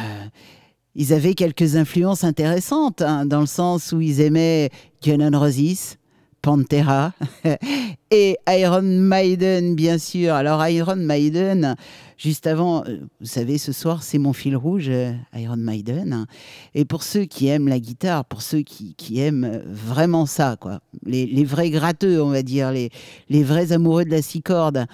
ils 0.96 1.12
avaient 1.12 1.34
quelques 1.34 1.76
influences 1.76 2.24
intéressantes, 2.24 3.02
hein, 3.02 3.26
dans 3.26 3.42
le 3.42 3.46
sens 3.46 3.92
où 3.92 4.00
ils 4.00 4.22
aimaient 4.22 4.70
Guns 5.04 5.20
N' 5.20 5.36
Roses, 5.36 5.98
Pantera 6.46 7.12
et 8.12 8.38
Iron 8.48 8.84
Maiden, 8.84 9.74
bien 9.74 9.98
sûr. 9.98 10.36
Alors 10.36 10.64
Iron 10.68 10.96
Maiden, 10.96 11.76
juste 12.20 12.46
avant, 12.46 12.84
euh, 12.86 13.00
vous 13.20 13.26
savez, 13.26 13.58
ce 13.58 13.72
soir, 13.72 14.04
c'est 14.04 14.20
mon 14.20 14.32
fil 14.32 14.56
rouge, 14.56 14.90
euh, 14.90 15.12
Iron 15.34 15.58
Maiden. 15.58 16.28
Et 16.76 16.86
pour 16.86 17.02
ceux 17.02 17.26
qui 17.26 17.48
aiment 17.48 17.68
la 17.68 17.80
guitare, 17.80 18.26
pour 18.26 18.44
ceux 18.44 18.62
qui, 18.62 18.94
qui 18.94 19.20
aiment 19.22 19.44
euh, 19.44 19.64
vraiment 19.66 20.28
ça, 20.28 20.56
quoi, 20.62 20.82
les, 21.04 21.26
les 21.26 21.46
vrais 21.46 21.72
gratteux, 21.72 22.22
on 22.22 22.30
va 22.30 22.44
dire, 22.44 22.72
les, 22.72 22.92
les 23.30 23.42
vrais 23.42 23.72
amoureux 23.72 24.06
de 24.06 24.12
la 24.12 24.22
six 24.22 24.44
cordes, 24.44 24.86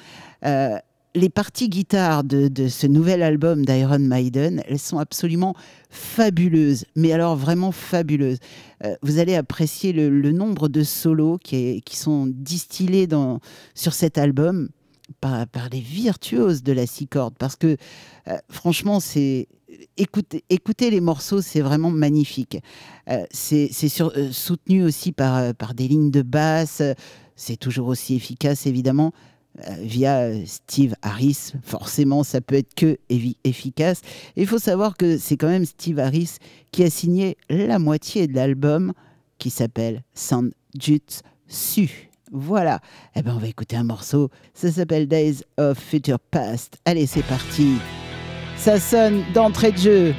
les 1.14 1.30
parties 1.30 1.70
guitare 1.70 2.24
de, 2.24 2.68
ce 2.68 2.88
nouvel 2.88 3.22
album 3.22 3.66
d'Iron 3.66 3.99
Maiden, 3.99 4.64
elles 4.68 4.80
sont 4.80 4.99
absolument 4.99 5.55
fabuleuses, 5.89 6.86
mais 6.95 7.12
alors 7.12 7.36
vraiment 7.36 7.72
fabuleuses. 7.72 8.39
Euh, 8.86 8.95
vous 9.01 9.20
allez 9.20 9.36
apprécier 9.36 9.93
le, 9.93 10.32
nombre 10.32 10.70
de 10.70 10.84
solos 10.84 11.38
qui, 11.38 11.82
sont 11.91 12.28
distillés 12.28 13.07
sur 13.76 13.93
cet 13.93 14.18
album 14.18 14.70
par, 15.20 15.45
par 15.47 15.70
les 15.70 15.82
virtuoses 15.82 16.64
de 16.64 16.72
la 16.72 16.88
six 16.88 17.07
cordes, 17.07 17.36
parce 17.38 17.55
que 17.55 17.76
euh, 18.28 18.38
franchement, 18.49 18.99
c'est 18.99 19.47
écoutez 19.97 20.89
les 20.89 21.01
morceaux, 21.01 21.41
c'est 21.41 21.62
vraiment 21.62 21.91
magnifique. 21.91 22.57
Euh, 23.09 23.26
c'est 23.32 23.72
soutenu 24.32 24.84
aussi 24.84 25.12
par, 25.12 25.53
des 25.76 25.88
lignes 25.88 26.12
de 26.12 26.22
basse, 26.22 26.82
c'est 27.36 27.57
toujours 27.57 27.88
aussi 27.88 28.16
efficace 28.16 28.66
évidemment. 28.66 29.12
Euh, 29.60 29.76
via 29.82 30.30
Steve 30.45 30.95
Harris, 31.02 31.54
forcément 31.62 32.24
ça 32.24 32.41
peut 32.41 32.56
être 32.56 32.74
que 32.74 32.97
efficace. 33.43 34.02
Il 34.36 34.47
faut 34.47 34.60
savoir 34.60 34.95
que 34.95 35.18
c'est 35.18 35.38
quand 35.38 35.49
même 35.49 35.66
Steve 35.66 35.99
Harris 35.99 36.38
qui 36.72 36.84
a 36.84 36.89
signé 36.89 37.38
la 37.49 37.78
moitié 37.78 38.28
de 38.28 38.36
l'album 38.36 38.93
qui 39.38 39.49
s'appelle 39.49 40.04
Jutsu. 40.80 42.10
Voilà. 42.32 42.80
Eh 43.16 43.22
ben 43.22 43.34
on 43.36 43.39
va 43.39 43.47
écouter 43.47 43.76
un 43.76 43.84
morceau. 43.84 44.30
Ça 44.54 44.72
s'appelle 44.72 45.08
Days 45.08 45.43
of 45.58 45.78
Future 45.78 46.20
Past. 46.20 46.78
Allez, 46.86 47.06
c'est 47.06 47.26
parti. 47.26 47.74
Ça 48.56 48.80
sonne 48.80 49.24
d'entrée 49.34 49.74
de 49.74 49.78
jeu. 49.78 50.14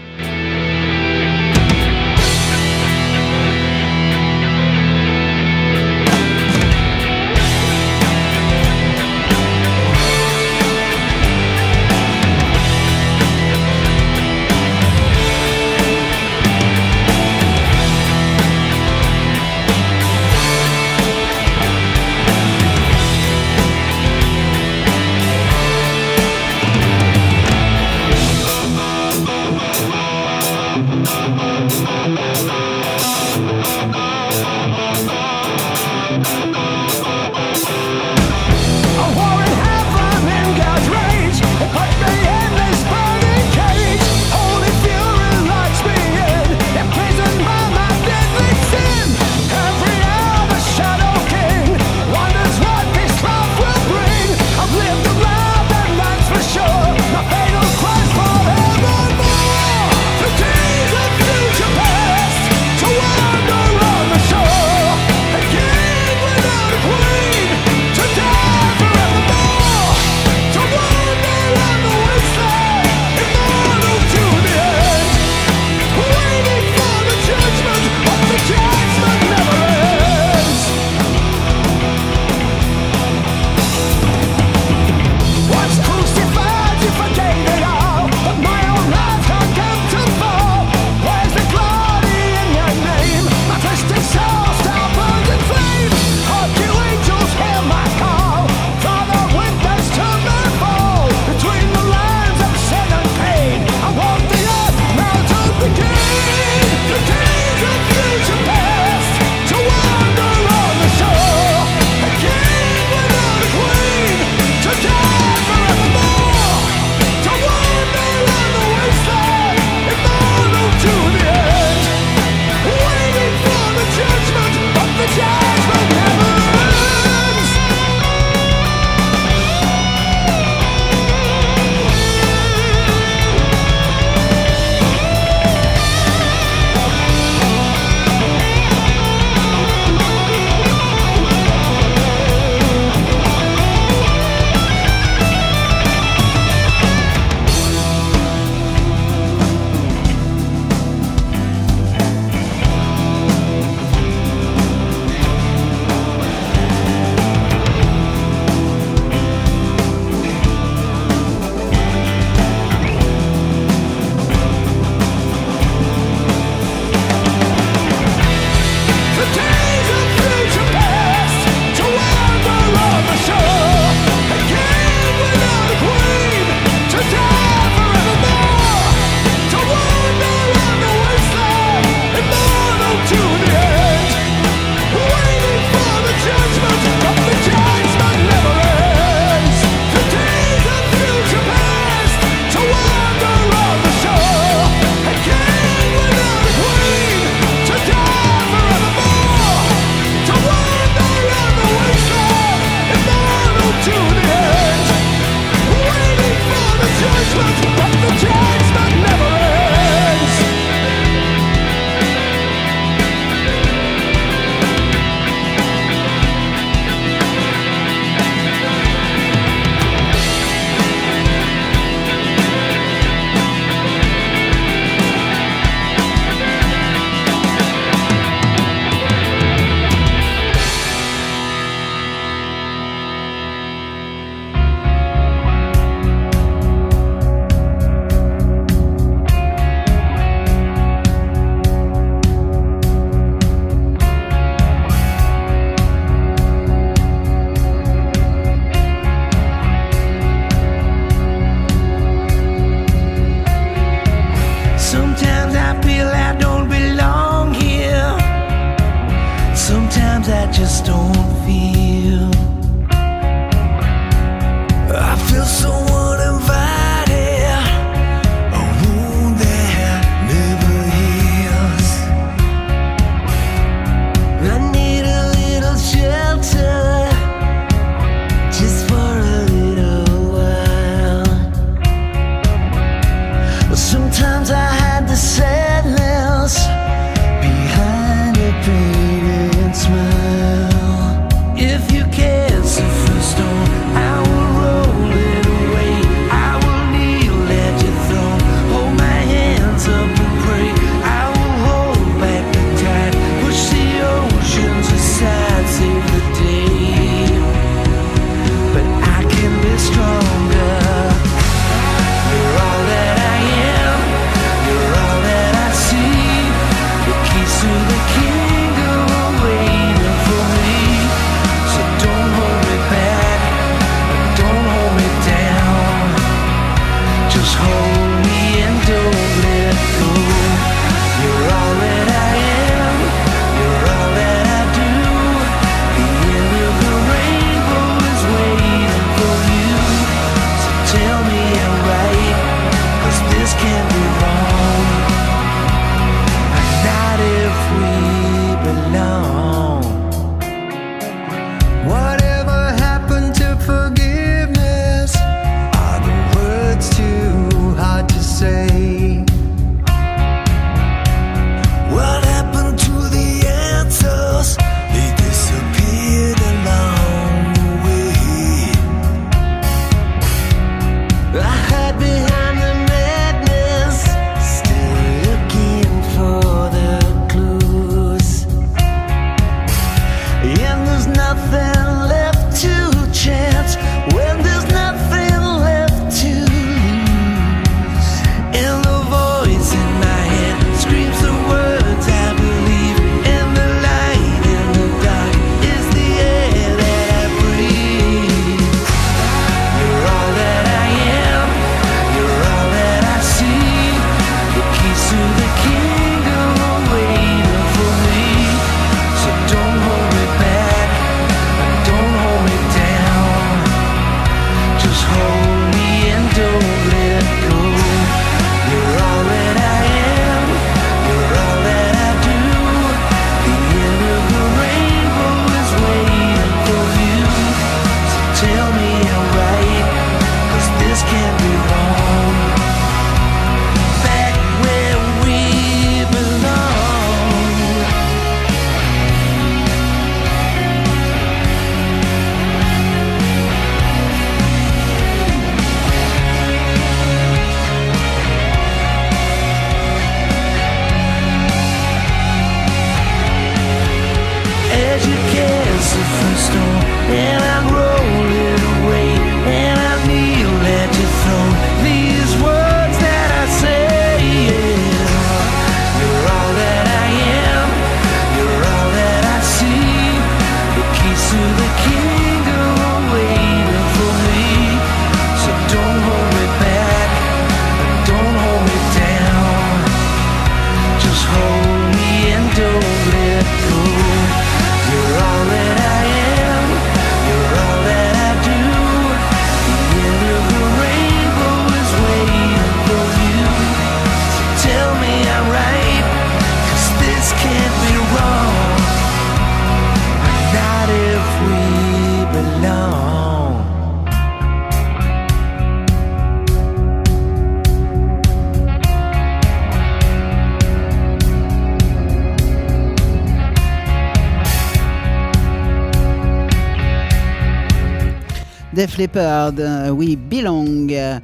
Shepherd, 519.02 519.58
We 519.90 520.14
Belong. 520.16 521.20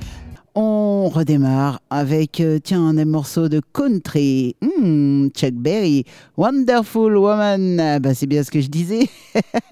On 0.57 1.09
redémarre 1.09 1.79
avec 1.91 2.41
euh, 2.41 2.59
tiens 2.59 2.93
des 2.93 3.05
morceau 3.05 3.49
de 3.49 3.61
country. 3.73 4.57
Hmm, 4.61 5.29
Chuck 5.29 5.53
Berry, 5.53 6.05
Wonderful 6.37 7.17
Woman. 7.17 7.79
Ah, 7.79 8.01
bah, 8.01 8.15
c'est 8.15 8.27
bien 8.27 8.43
ce 8.43 8.51
que 8.51 8.61
je 8.61 8.67
disais. 8.67 9.09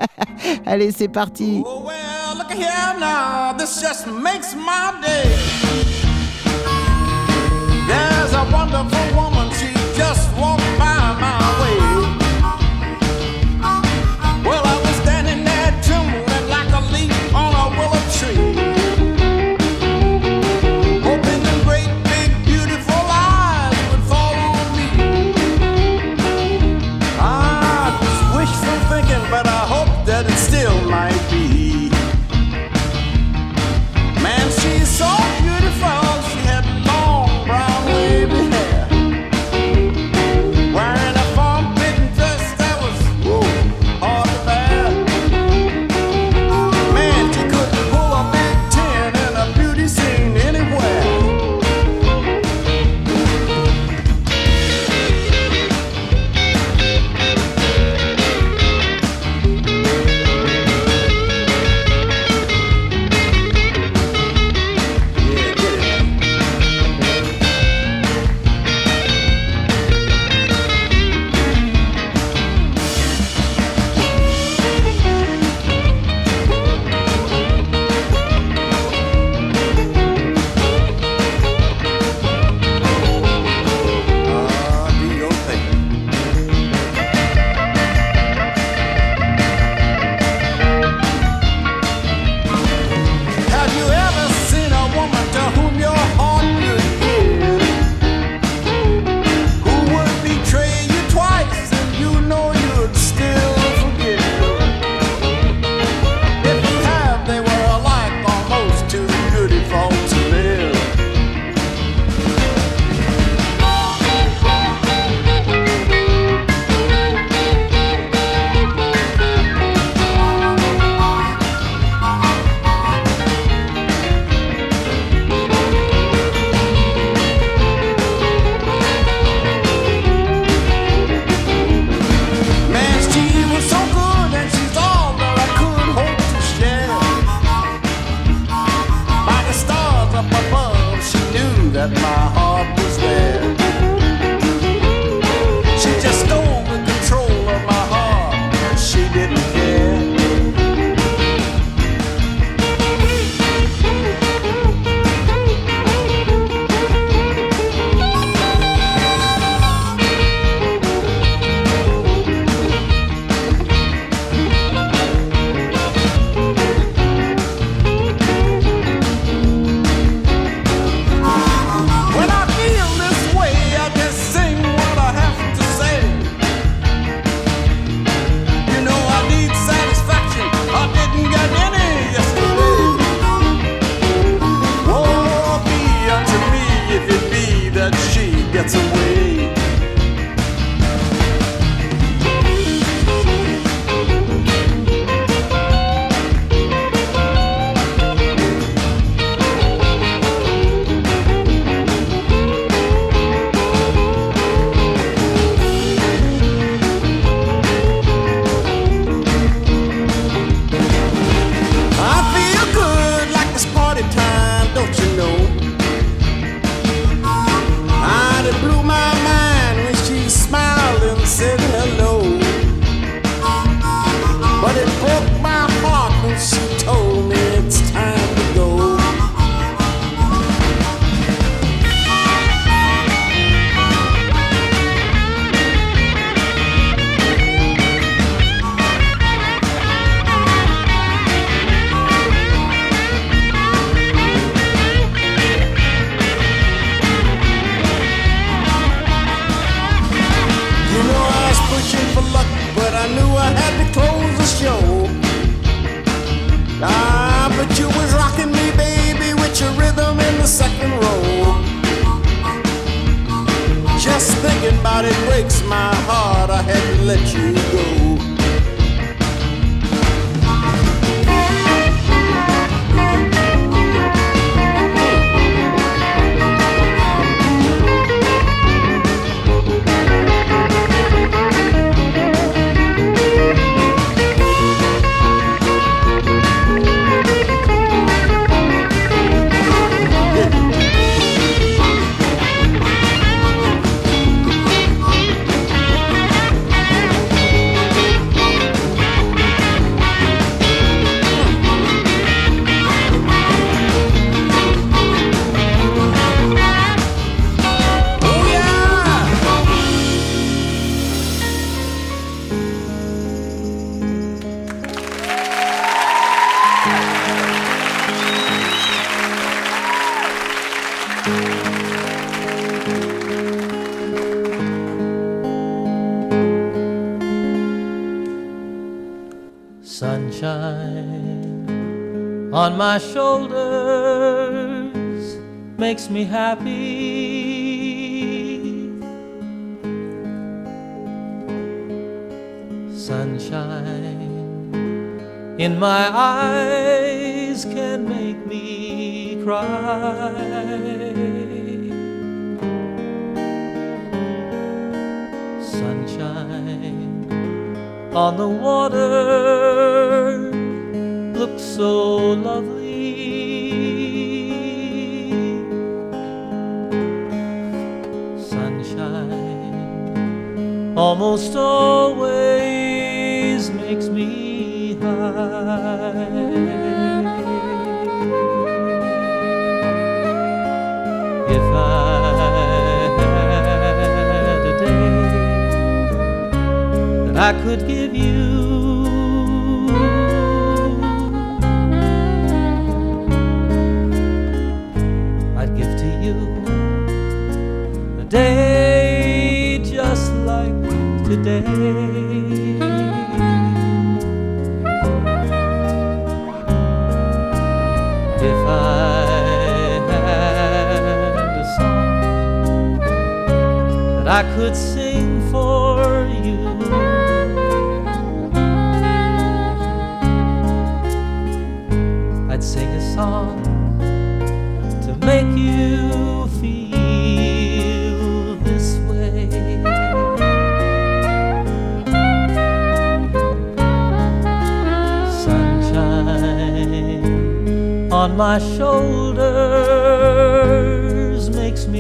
Allez, 0.66 0.92
c'est 0.92 1.09
parti. 1.09 1.64
Oh, 1.66 1.82
well, 1.84 2.38
look 2.38 2.52
here 2.52 2.94
now. 3.00 3.52
This 3.59 3.82
just 3.82 4.07
makes 4.07 4.54
my 4.54 4.94
day. 5.02 5.26
There's 7.88 8.34
a 8.34 8.46
wonderful 8.52 8.95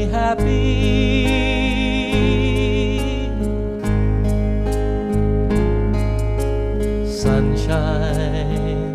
happy. 0.06 1.66
Sunshine 7.06 8.94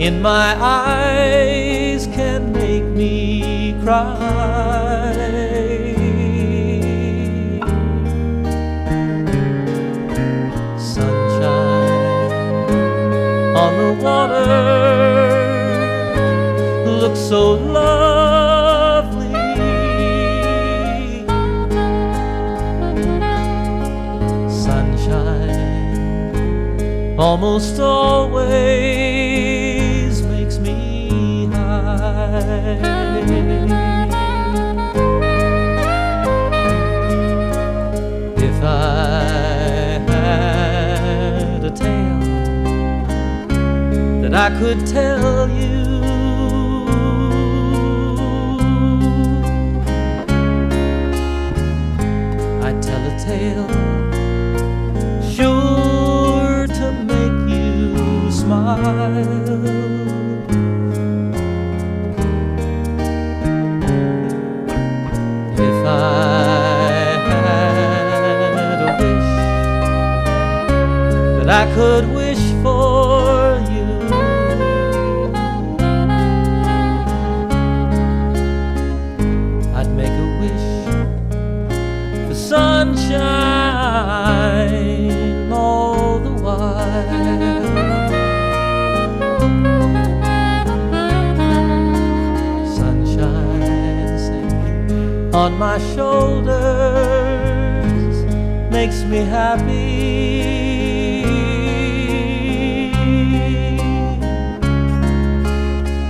in 0.00 0.22
my 0.22 0.54
eyes 0.60 2.06
can 2.06 2.52
make 2.52 2.84
me 2.84 3.74
cry. 3.82 4.18
Sunshine 10.78 12.18
on 13.56 13.72
the 13.78 13.92
water 14.02 14.46
looks 17.00 17.20
so 17.20 17.54
lovely. 17.54 18.07
almost 27.28 27.78
always 27.78 28.48
makes 30.22 30.56
me 30.58 31.44
high. 31.52 32.78
If 38.48 38.64
I 38.64 40.00
had 40.08 41.64
a 41.64 41.70
tale 41.70 42.20
that 44.22 44.34
I 44.34 44.48
could 44.58 44.86
tell 44.86 45.50
you. 45.50 45.84
I'd 52.64 52.82
tell 52.82 53.02
a 53.06 53.18
tale 53.22 53.87
If 65.60 65.84
I 65.84 65.98
had 67.28 68.80
a 68.80 68.90
wish 68.98 69.30
that 71.36 71.48
I 71.50 71.74
could. 71.74 72.17
my 95.58 95.78
shoulders 95.94 96.54
makes 98.70 99.02
me 99.02 99.18
happy. 99.18 100.44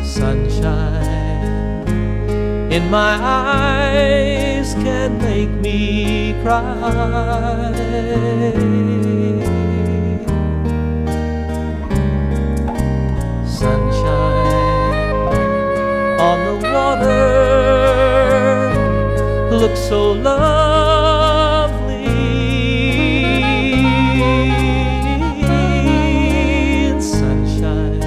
Sunshine 0.04 1.88
in 2.70 2.90
my 2.90 3.16
eyes 3.22 4.74
can 4.74 5.16
make 5.18 5.50
me 5.62 6.34
cry. 6.42 7.78
Looks 19.58 19.80
so 19.80 20.12
lovely. 20.12 20.44
And 25.42 27.02
sunshine 27.02 28.02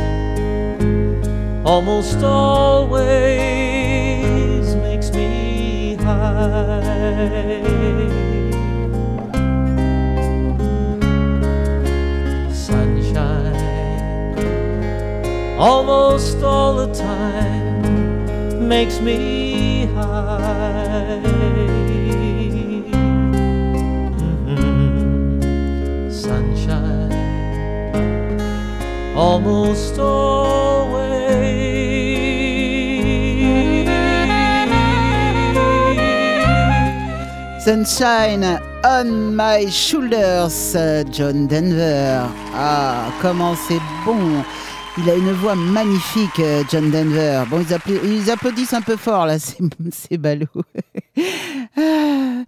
almost 1.66 2.24
always 2.24 2.96
makes 4.76 5.12
me 5.12 5.96
high. 5.96 7.60
Sunshine 12.54 13.58
almost 15.60 16.42
all 16.44 16.76
the 16.78 16.94
time 16.94 18.70
makes 18.70 19.02
me 19.02 19.41
Sunshine 37.60 38.60
on 38.84 39.36
my 39.36 39.70
shoulders, 39.70 40.74
John 41.12 41.48
Denver. 41.48 42.28
Ah, 42.54 43.12
comment 43.22 43.56
c'est 43.56 43.80
bon. 44.06 44.44
Il 44.98 45.10
a 45.10 45.16
une 45.16 45.32
voix 45.32 45.56
magnifique, 45.56 46.42
John 46.70 46.90
Denver. 46.92 47.44
Bon, 47.50 47.62
ils, 47.62 47.74
appla- 47.74 48.04
ils 48.04 48.30
applaudissent 48.30 48.74
un 48.74 48.82
peu 48.82 48.98
fort, 48.98 49.26
là, 49.26 49.40
c'est 49.40 49.58
c'est 49.92 50.18
ballot. 50.18 50.48
Ah. 51.78 52.44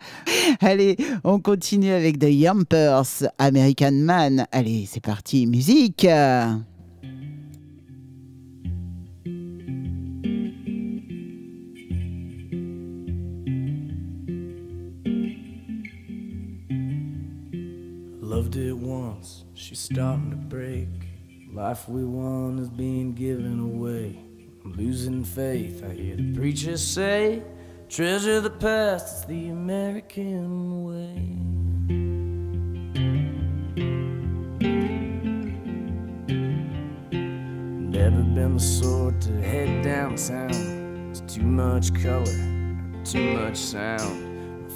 Allez, 0.62 0.98
on 1.24 1.40
continue 1.40 1.94
avec 1.94 2.20
The 2.20 2.30
Yumpers, 2.30 3.24
American 3.38 3.92
Man. 3.94 4.46
Allez, 4.52 4.88
c'est 4.92 5.04
parti, 5.04 5.46
musique. 5.46 6.06
Starting 19.84 20.30
to 20.30 20.38
break. 20.38 20.88
Life 21.52 21.90
we 21.90 22.06
want 22.06 22.58
is 22.58 22.70
being 22.70 23.14
given 23.14 23.60
away. 23.60 24.18
I'm 24.64 24.74
losing 24.78 25.26
faith, 25.26 25.84
I 25.84 25.94
hear 25.94 26.16
the 26.16 26.34
preacher 26.34 26.78
say. 26.78 27.44
Treasure 27.90 28.40
the 28.40 28.50
past, 28.50 29.18
it's 29.18 29.26
the 29.26 29.50
American 29.50 30.86
way. 30.86 31.20
Never 37.90 38.24
been 38.24 38.54
the 38.54 38.60
sort 38.60 39.20
to 39.20 39.42
head 39.42 39.84
downtown. 39.84 41.10
It's 41.12 41.20
too 41.22 41.44
much 41.44 41.94
color, 42.02 42.24
too 43.04 43.34
much 43.34 43.58
sound. 43.58 44.33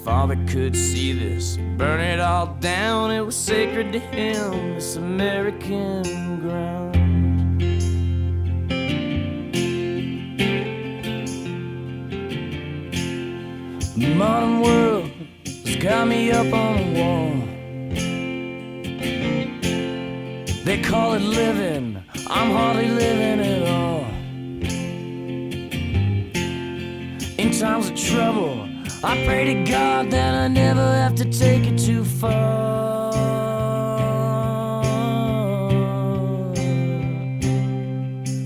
Father 0.08 0.38
could 0.48 0.74
see 0.74 1.12
this, 1.12 1.58
burn 1.76 2.00
it 2.00 2.22
all 2.22 2.56
down. 2.62 3.12
It 3.12 3.20
was 3.20 3.36
sacred 3.36 3.92
to 3.92 4.00
him, 4.00 4.76
this 4.76 4.96
American 4.96 6.40
ground. 6.40 6.94
The 13.98 14.16
modern 14.16 14.62
world 14.62 15.12
has 15.66 15.76
got 15.76 16.08
me 16.08 16.32
up 16.32 16.54
on 16.54 16.78
a 16.78 16.86
wall. 16.98 17.32
They 20.64 20.82
call 20.82 21.16
it 21.16 21.22
living, 21.22 22.02
I'm 22.28 22.52
hardly 22.52 22.88
living 22.88 23.42
at 23.42 23.68
all. 23.68 24.06
In 27.38 27.52
times 27.52 27.90
of 27.90 27.98
trouble, 27.98 28.67
I 29.04 29.24
pray 29.26 29.54
to 29.54 29.64
God 29.72 30.10
that 30.10 30.34
I 30.34 30.48
never 30.48 30.82
have 30.82 31.14
to 31.16 31.26
take 31.26 31.68
it 31.68 31.78
too 31.78 32.04
far. 32.04 33.14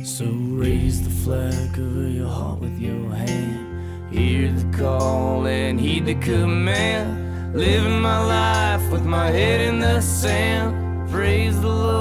So 0.04 0.26
raise 0.26 1.02
the 1.04 1.10
flag 1.10 1.80
over 1.80 2.10
your 2.10 2.28
heart 2.28 2.60
with 2.60 2.78
your 2.80 3.10
hand. 3.12 4.14
Hear 4.14 4.52
the 4.52 4.78
call 4.78 5.48
and 5.48 5.80
heed 5.80 6.06
the 6.06 6.16
command. 6.16 7.56
Living 7.56 8.02
my 8.02 8.20
life 8.20 8.92
with 8.92 9.06
my 9.06 9.28
head 9.28 9.62
in 9.62 9.80
the 9.80 10.02
sand. 10.02 11.10
Praise 11.10 11.60
the 11.62 11.68
Lord, 11.68 12.01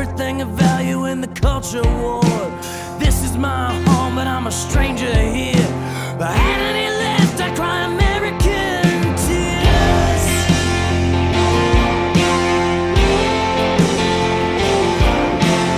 everything 0.00 0.40
of 0.40 0.48
value 0.48 1.04
in 1.04 1.20
the 1.20 1.28
culture 1.28 1.82
war. 1.82 2.22
This 2.98 3.22
is 3.22 3.36
my 3.36 3.70
home, 3.84 4.14
but 4.14 4.26
I'm 4.26 4.46
a 4.46 4.50
stranger 4.50 5.14
here. 5.14 5.68
But 6.18 6.32
had 6.32 6.60
any 6.72 6.88
left, 7.04 7.38
I 7.38 7.54
cry 7.54 7.84
American 7.84 9.14
tears. 9.24 10.24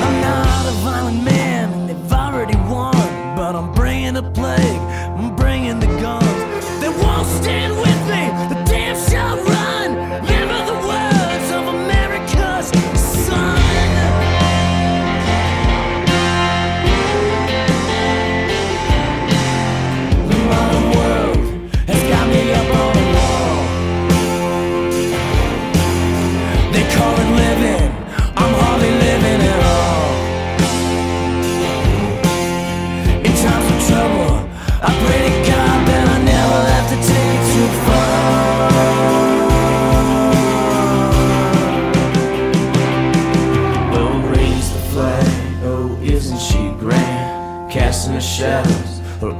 I'm 0.04 0.16
not 0.20 0.66
a 0.68 0.74
violent 0.86 1.24
man, 1.24 1.72
and 1.72 1.88
they've 1.88 2.12
already 2.12 2.56
won. 2.70 2.94
But 3.34 3.56
I'm 3.56 3.72
bringing 3.74 4.14
the 4.14 4.22
plague, 4.22 4.82
I'm 5.18 5.34
bringing 5.34 5.80
the 5.80 5.90
guns. 6.00 6.80
They 6.80 6.90
won't 6.90 7.26
stand 7.42 7.72
with 7.76 7.91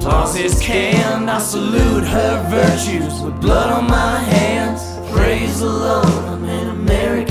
applause 0.03 0.34
is 0.36 0.61
canned. 0.61 1.30
I 1.30 1.38
salute 1.38 2.05
her 2.05 2.42
virtues 2.50 3.20
with 3.20 3.40
blood 3.40 3.70
on 3.70 3.86
my 3.88 4.18
hands. 4.18 4.82
Praise 5.12 5.61
the 5.61 5.66
Lord, 5.66 6.07
I'm 6.07 6.44
an 6.44 6.70
American 6.70 6.80
man. 6.80 7.21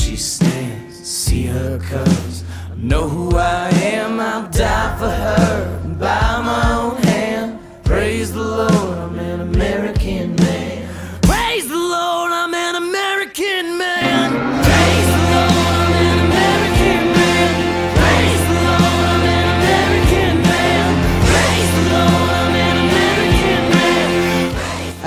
she 0.00 0.16
stands, 0.16 0.96
see 1.08 1.44
her 1.46 1.78
cuz. 1.78 2.44
I 2.72 2.74
know 2.76 3.08
who 3.08 3.36
I 3.36 3.68
am, 3.70 4.20
I'll 4.20 4.48
die 4.50 4.96
for 4.98 5.10
her 5.10 5.80
by 5.98 6.42
my 6.42 6.72
own 6.74 6.96
hand. 7.02 7.58
Praise 7.84 8.32
the 8.32 8.42
Lord, 8.42 8.98
I'm 9.04 9.18
an 9.18 9.40
American 9.40 10.36
man. 10.36 10.88
Praise 11.22 11.68
the 11.68 11.76
Lord, 11.76 12.32
I'm 12.32 12.54
an 12.54 12.76
American 12.76 13.78
man. 13.78 14.58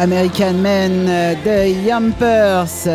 American 0.02 0.64
man. 0.64 1.06
De 1.44 1.86
Jumpers. 1.86 2.88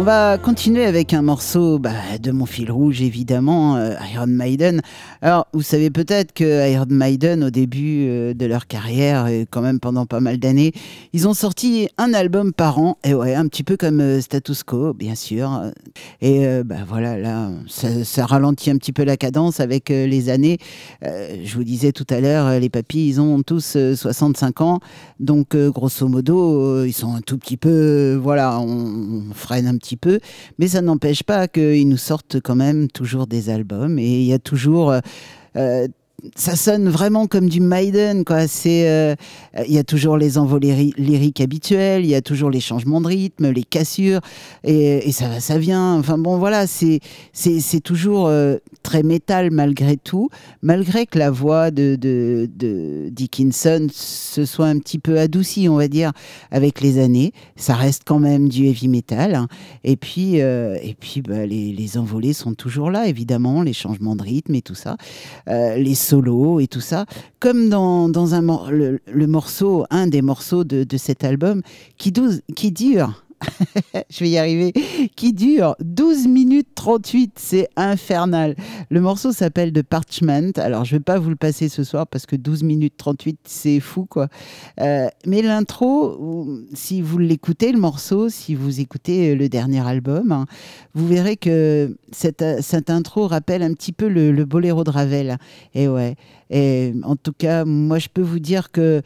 On 0.00 0.04
va 0.04 0.38
continuer 0.38 0.84
avec 0.84 1.12
un 1.12 1.22
morceau 1.22 1.80
bah, 1.80 1.90
de 2.22 2.30
mon 2.30 2.46
fil 2.46 2.70
rouge, 2.70 3.02
évidemment, 3.02 3.74
euh, 3.74 3.94
Iron 4.14 4.28
Maiden. 4.28 4.80
Alors, 5.20 5.48
vous 5.52 5.62
savez 5.62 5.90
peut-être 5.90 6.32
que 6.32 6.70
Iron 6.70 6.86
Maiden, 6.88 7.44
au 7.44 7.50
début 7.50 8.06
euh, 8.08 8.34
de 8.34 8.46
leur 8.46 8.66
carrière, 8.66 9.26
et 9.26 9.46
quand 9.50 9.60
même 9.60 9.80
pendant 9.80 10.06
pas 10.06 10.20
mal 10.20 10.38
d'années, 10.38 10.72
ils 11.12 11.26
ont 11.26 11.34
sorti 11.34 11.88
un 11.98 12.14
album 12.14 12.52
par 12.52 12.78
an, 12.78 12.98
et 13.04 13.14
ouais, 13.14 13.34
un 13.34 13.48
petit 13.48 13.64
peu 13.64 13.76
comme 13.76 14.00
euh, 14.00 14.20
Status 14.20 14.62
Quo, 14.62 14.94
bien 14.94 15.14
sûr. 15.14 15.72
Et 16.20 16.46
euh, 16.46 16.62
bah, 16.64 16.84
voilà, 16.86 17.16
là, 17.16 17.50
ça, 17.68 18.26
ralentit 18.26 18.70
un 18.70 18.76
petit 18.76 18.92
peu 18.92 19.04
la 19.04 19.16
cadence 19.16 19.60
avec 19.60 19.90
euh, 19.90 20.06
les 20.06 20.28
années. 20.30 20.58
Je 21.02 21.54
vous 21.54 21.64
disais 21.64 21.92
tout 21.92 22.06
à 22.10 22.20
l'heure, 22.20 22.58
les 22.58 22.68
papis, 22.68 23.08
ils 23.08 23.20
ont 23.20 23.42
tous 23.42 23.74
euh, 23.76 23.94
65 23.94 24.60
ans, 24.60 24.80
donc 25.20 25.56
grosso 25.56 26.06
modo, 26.08 26.84
ils 26.84 26.92
sont 26.92 27.14
un 27.14 27.20
tout 27.20 27.38
petit 27.38 27.56
peu, 27.56 28.18
voilà, 28.20 28.60
on 28.60 29.24
freine 29.34 29.66
un 29.66 29.76
petit 29.76 29.96
peu, 29.96 30.20
mais 30.58 30.68
ça 30.68 30.80
n'empêche 30.80 31.22
pas 31.22 31.48
qu'ils 31.48 31.88
nous 31.88 31.96
sortent 31.96 32.40
quand 32.40 32.56
même 32.56 32.88
toujours 32.88 33.26
des 33.26 33.50
albums, 33.50 33.98
et 33.98 34.20
il 34.20 34.26
y 34.26 34.32
a 34.32 34.38
toujours... 34.38 34.94
euh, 35.56 35.60
euh, 35.60 35.88
ça 36.34 36.56
sonne 36.56 36.88
vraiment 36.88 37.26
comme 37.28 37.48
du 37.48 37.60
Maiden, 37.60 38.24
quoi. 38.24 38.48
C'est, 38.48 38.88
euh, 38.88 39.14
il 39.66 39.72
y 39.72 39.78
a 39.78 39.84
toujours 39.84 40.16
les 40.16 40.36
envolées 40.36 40.74
ri- 40.74 40.94
lyriques 40.98 41.40
habituels, 41.40 42.04
il 42.04 42.10
y 42.10 42.14
a 42.16 42.22
toujours 42.22 42.50
les 42.50 42.60
changements 42.60 43.00
de 43.00 43.06
rythme, 43.06 43.50
les 43.50 43.62
cassures, 43.62 44.20
et, 44.64 45.12
ça 45.12 45.28
va, 45.28 45.40
ça 45.40 45.58
vient. 45.58 45.94
Enfin 45.94 46.18
bon, 46.18 46.38
voilà, 46.38 46.66
c'est, 46.66 47.00
c'est, 47.32 47.80
toujours 47.80 48.26
euh, 48.26 48.56
très 48.82 49.04
métal 49.04 49.52
malgré 49.52 49.96
tout, 49.96 50.28
malgré 50.60 51.06
que 51.06 51.18
la 51.18 51.30
voix 51.30 51.70
de, 51.70 51.96
de, 51.96 52.48
de 52.56 53.08
Dickinson 53.10 53.86
se 53.92 54.44
soit 54.44 54.66
un 54.66 54.78
petit 54.78 54.98
peu 54.98 55.20
adoucie, 55.20 55.68
on 55.68 55.76
va 55.76 55.86
dire, 55.86 56.12
avec 56.50 56.80
les 56.80 56.98
années. 56.98 57.32
Ça 57.54 57.74
reste 57.74 58.02
quand 58.04 58.18
même 58.18 58.48
du 58.48 58.66
heavy 58.66 58.88
metal. 58.88 59.36
hein. 59.36 59.46
Et 59.84 59.96
puis, 59.96 60.40
euh, 60.40 60.76
et 60.82 60.94
puis, 60.98 61.22
bah, 61.22 61.46
les, 61.46 61.72
les 61.72 61.96
envolées 61.96 62.32
sont 62.32 62.54
toujours 62.54 62.90
là, 62.90 63.06
évidemment, 63.06 63.62
les 63.62 63.72
changements 63.72 64.16
de 64.16 64.22
rythme 64.22 64.56
et 64.56 64.62
tout 64.62 64.74
ça, 64.74 64.96
solos 66.08 66.60
et 66.60 66.66
tout 66.66 66.80
ça. 66.80 67.06
Comme 67.40 67.68
dans, 67.68 68.34
un, 68.34 68.70
le, 68.70 69.26
morceau, 69.26 69.84
un 69.90 70.06
des 70.06 70.22
morceaux 70.22 70.64
de, 70.64 70.96
cet 70.96 71.24
album 71.24 71.62
qui 71.96 72.12
dure. 72.12 73.24
je 74.10 74.20
vais 74.20 74.30
y 74.30 74.38
arriver, 74.38 74.72
qui 75.16 75.32
dure 75.32 75.76
12 75.80 76.26
minutes 76.26 76.68
38, 76.74 77.32
c'est 77.36 77.68
infernal. 77.76 78.54
Le 78.90 79.00
morceau 79.00 79.32
s'appelle 79.32 79.72
The 79.72 79.82
Parchment, 79.82 80.52
alors 80.56 80.84
je 80.84 80.96
vais 80.96 81.00
pas 81.00 81.18
vous 81.18 81.30
le 81.30 81.36
passer 81.36 81.68
ce 81.68 81.84
soir 81.84 82.06
parce 82.06 82.26
que 82.26 82.36
12 82.36 82.62
minutes 82.62 82.94
38, 82.96 83.38
c'est 83.44 83.80
fou 83.80 84.06
quoi. 84.06 84.28
Euh, 84.80 85.08
mais 85.26 85.42
l'intro, 85.42 86.16
ou- 86.18 86.60
si 86.74 87.00
vous 87.00 87.18
l'écoutez, 87.18 87.72
le 87.72 87.78
morceau, 87.78 88.28
si 88.28 88.54
vous 88.54 88.80
écoutez 88.80 89.34
le 89.34 89.48
dernier 89.48 89.86
album, 89.86 90.32
hein, 90.32 90.46
vous 90.94 91.06
verrez 91.06 91.36
que 91.36 91.96
cette, 92.12 92.44
cette 92.60 92.90
intro 92.90 93.26
rappelle 93.26 93.62
un 93.62 93.72
petit 93.74 93.92
peu 93.92 94.08
le, 94.08 94.32
le 94.32 94.44
boléro 94.44 94.84
de 94.84 94.90
Ravel. 94.90 95.36
Et 95.74 95.88
ouais, 95.88 96.16
et 96.50 96.94
en 97.02 97.16
tout 97.16 97.32
cas, 97.32 97.64
moi 97.64 97.98
je 97.98 98.08
peux 98.12 98.22
vous 98.22 98.38
dire 98.40 98.70
que 98.70 99.02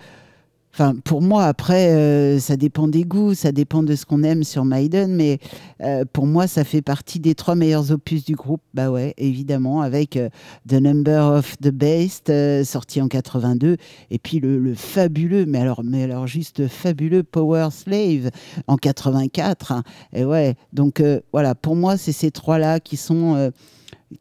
Enfin, 0.75 0.95
pour 1.05 1.21
moi, 1.21 1.45
après, 1.45 1.91
euh, 1.93 2.39
ça 2.39 2.57
dépend 2.57 2.89
des 2.89 3.05
goûts, 3.05 3.35
ça 3.35 3.53
dépend 3.53 3.83
de 3.83 3.95
ce 3.95 4.07
qu'on 4.07 4.23
aime 4.23 4.43
sur 4.43 4.65
Maiden, 4.65 5.15
mais 5.15 5.39
euh, 5.83 6.07
pour 6.11 6.27
moi, 6.27 6.47
ça 6.47 6.65
fait 6.65 6.81
partie 6.81 7.21
des 7.21 7.35
trois 7.35 7.55
meilleurs 7.55 7.91
opus 7.91 8.25
du 8.25 8.35
groupe. 8.37 8.63
Bah 8.73 8.91
ouais, 8.91 9.13
évidemment, 9.19 9.83
avec 9.83 10.17
euh, 10.17 10.31
The 10.67 10.75
Number 10.75 11.27
of 11.27 11.59
the 11.59 11.69
Beast, 11.69 12.31
euh, 12.31 12.65
sorti 12.65 13.03
en 13.03 13.09
82, 13.09 13.77
et 14.11 14.19
puis 14.19 14.41
le, 14.41 14.59
le 14.59 14.75
fabuleux, 14.75 15.45
mais 15.45 15.59
alors, 15.59 15.83
mais 15.85 16.05
alors 16.05 16.27
juste 16.27 16.67
fabuleux 16.69 17.23
Power 17.23 17.69
Slave 17.71 18.31
en 18.67 18.79
84. 18.79 19.73
hein. 19.73 19.83
Et 20.15 20.25
ouais, 20.25 20.55
donc 20.73 21.01
euh, 21.01 21.21
voilà, 21.33 21.55
pour 21.55 21.77
moi, 21.77 21.99
c'est 21.99 22.13
ces 22.13 22.31
trois-là 22.31 22.81
qui 22.81 22.97
sont 22.97 23.51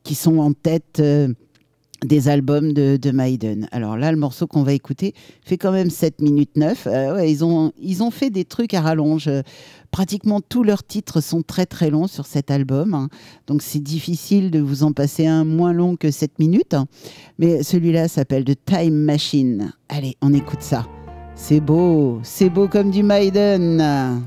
qui 0.03 0.15
sont 0.15 0.39
en 0.39 0.51
tête. 0.51 1.01
Des 2.05 2.29
albums 2.29 2.73
de, 2.73 2.97
de 2.97 3.11
Maiden. 3.11 3.67
Alors 3.71 3.95
là, 3.95 4.11
le 4.11 4.17
morceau 4.17 4.47
qu'on 4.47 4.63
va 4.63 4.73
écouter 4.73 5.13
fait 5.43 5.57
quand 5.57 5.71
même 5.71 5.89
7 5.89 6.19
minutes 6.21 6.55
9. 6.57 6.87
Euh, 6.87 7.15
ouais, 7.15 7.31
ils, 7.31 7.45
ont, 7.45 7.71
ils 7.79 8.01
ont 8.01 8.09
fait 8.11 8.29
des 8.29 8.43
trucs 8.45 8.73
à 8.73 8.81
rallonge. 8.81 9.27
Euh, 9.27 9.41
Pratiquement 9.91 10.39
tous 10.39 10.63
leurs 10.63 10.85
titres 10.85 11.19
sont 11.19 11.41
très 11.41 11.65
très 11.65 11.89
longs 11.89 12.07
sur 12.07 12.25
cet 12.25 12.49
album. 12.49 12.93
hein. 12.93 13.09
Donc 13.47 13.61
c'est 13.61 13.83
difficile 13.83 14.49
de 14.49 14.59
vous 14.61 14.83
en 14.83 14.93
passer 14.93 15.27
un 15.27 15.43
moins 15.43 15.73
long 15.73 15.97
que 15.97 16.11
7 16.11 16.39
minutes. 16.39 16.75
Mais 17.39 17.61
celui-là 17.61 18.07
s'appelle 18.07 18.45
The 18.45 18.55
Time 18.65 18.95
Machine. 18.95 19.73
Allez, 19.89 20.15
on 20.21 20.33
écoute 20.33 20.61
ça. 20.61 20.87
C'est 21.35 21.59
beau, 21.59 22.19
c'est 22.23 22.49
beau 22.49 22.69
comme 22.69 22.89
du 22.89 23.03
Maiden. 23.03 24.21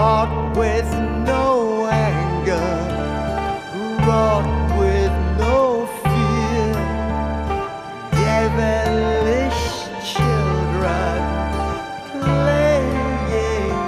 Wrought 0.00 0.56
with 0.56 0.90
no 1.28 1.86
anger, 1.86 2.70
wrought 4.06 4.48
with 4.80 5.12
no 5.44 5.84
fear, 6.02 6.72
devilish 8.10 9.62
children 10.12 11.20
playing 12.12 13.28
here, 13.28 13.84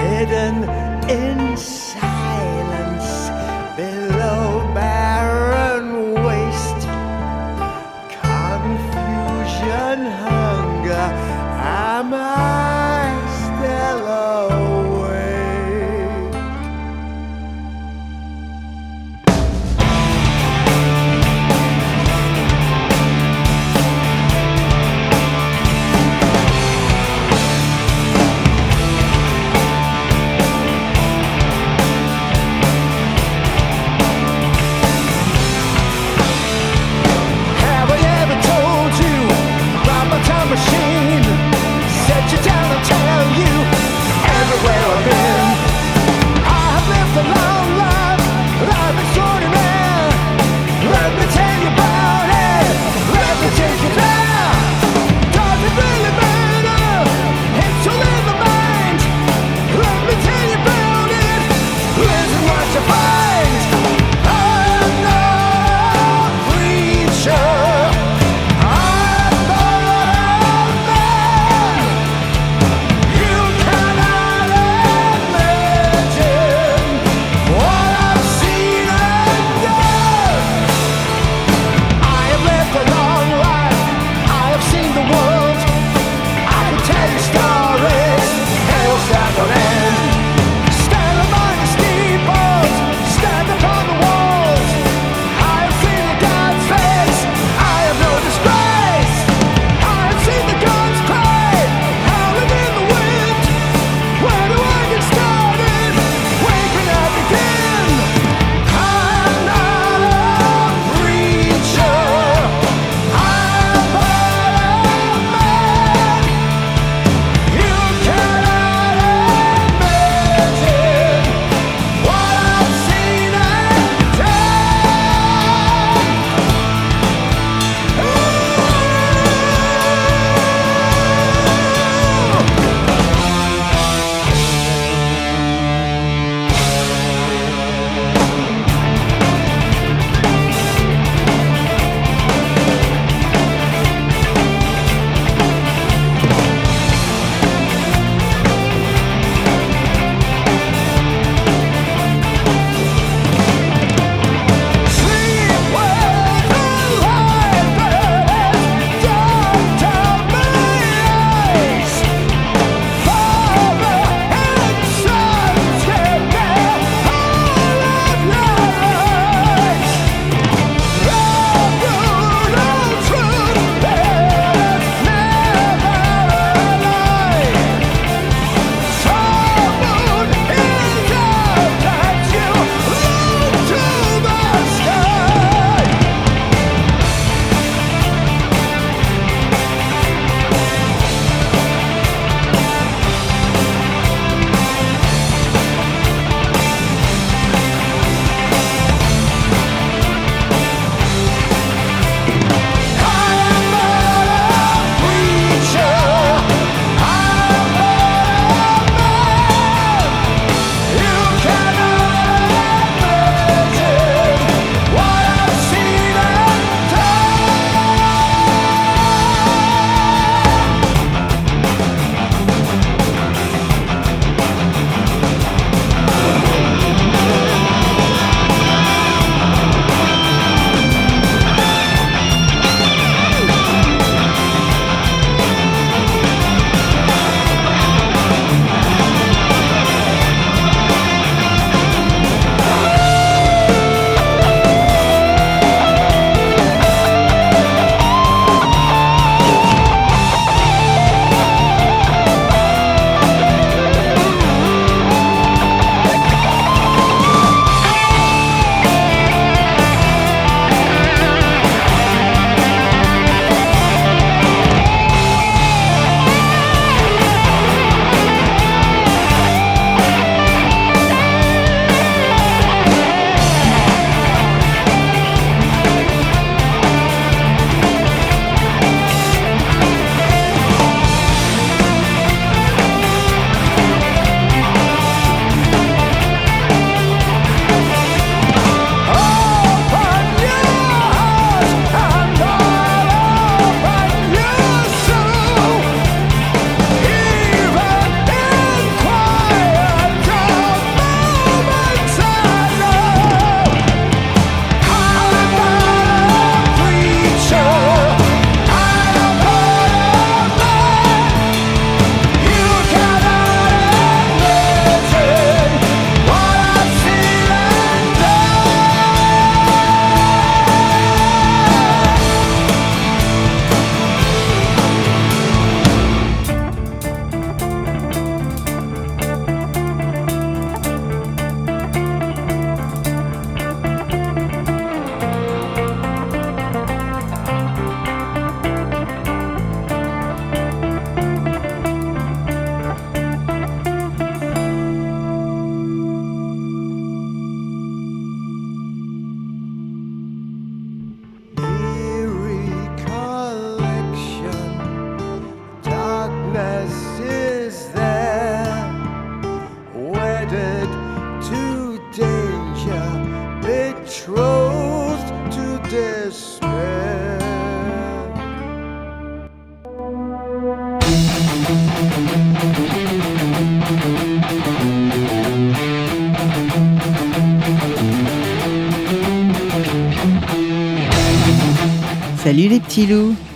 hidden 0.00 0.56
in 1.08 1.56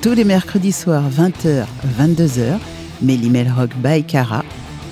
Tous 0.02 0.12
les 0.12 0.24
mercredis 0.24 0.70
soirs, 0.70 1.04
20h, 1.10 1.64
22h, 1.98 2.58
Mélimel 3.00 3.50
Rock 3.50 3.70
by 3.82 4.04
Cara 4.04 4.44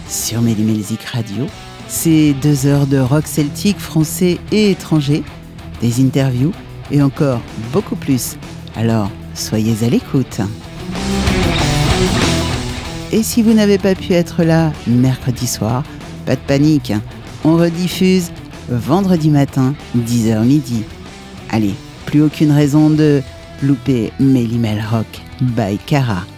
sur 0.08 0.40
Mélimelzik 0.40 1.04
Radio. 1.04 1.44
C'est 1.86 2.32
deux 2.32 2.64
heures 2.64 2.86
de 2.86 2.96
rock 2.96 3.26
celtique, 3.26 3.78
français 3.78 4.38
et 4.50 4.70
étranger, 4.70 5.22
des 5.82 6.00
interviews 6.00 6.52
et 6.90 7.02
encore 7.02 7.42
beaucoup 7.74 7.94
plus. 7.94 8.38
Alors, 8.74 9.10
soyez 9.34 9.84
à 9.84 9.90
l'écoute. 9.90 10.40
Et 13.12 13.22
si 13.22 13.42
vous 13.42 13.52
n'avez 13.52 13.76
pas 13.76 13.94
pu 13.94 14.14
être 14.14 14.44
là 14.44 14.72
mercredi 14.86 15.46
soir, 15.46 15.82
pas 16.24 16.36
de 16.36 16.40
panique, 16.40 16.94
on 17.44 17.58
rediffuse 17.58 18.30
vendredi 18.70 19.28
matin, 19.28 19.74
10h 19.94 20.42
midi. 20.42 20.84
Allez, 21.50 21.74
plus 22.06 22.22
aucune 22.22 22.52
raison 22.52 22.88
de 22.88 23.20
louper 23.62 24.12
Mélimel 24.20 24.82
Rock 24.90 25.20
by 25.40 25.78
Cara. 25.86 26.38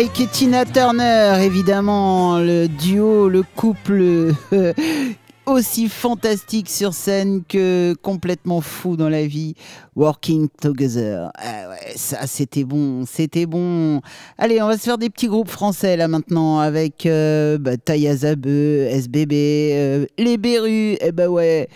Change. 0.00 0.08
Ike 0.08 0.20
et 0.20 0.26
Tina 0.26 0.64
Turner, 0.64 1.38
évidemment, 1.42 2.38
le 2.38 2.66
duo, 2.68 3.28
le 3.28 3.42
couple 3.42 4.32
euh, 4.52 4.72
aussi 5.46 5.88
fantastique 5.88 6.68
sur 6.70 6.94
scène 6.94 7.42
que 7.48 7.94
complètement 8.02 8.60
fou 8.60 8.96
dans 8.96 9.08
la 9.08 9.26
vie. 9.26 9.54
Working 9.96 10.48
Together. 10.60 11.30
Ah 11.36 11.74
ça 11.96 12.26
c'était 12.26 12.64
bon, 12.64 13.04
c'était 13.06 13.46
bon. 13.46 14.00
Allez, 14.38 14.62
on 14.62 14.66
va 14.66 14.78
se 14.78 14.84
faire 14.84 14.98
des 14.98 15.10
petits 15.10 15.28
groupes 15.28 15.50
français 15.50 15.96
là 15.96 16.08
maintenant 16.08 16.60
avec 16.60 17.04
euh, 17.06 17.58
bah, 17.58 17.72
SBB, 17.86 18.46
euh, 18.46 20.06
Les 20.16 20.38
Berus, 20.38 20.96
et 21.00 21.12
bah 21.12 21.28
ouais. 21.28 21.68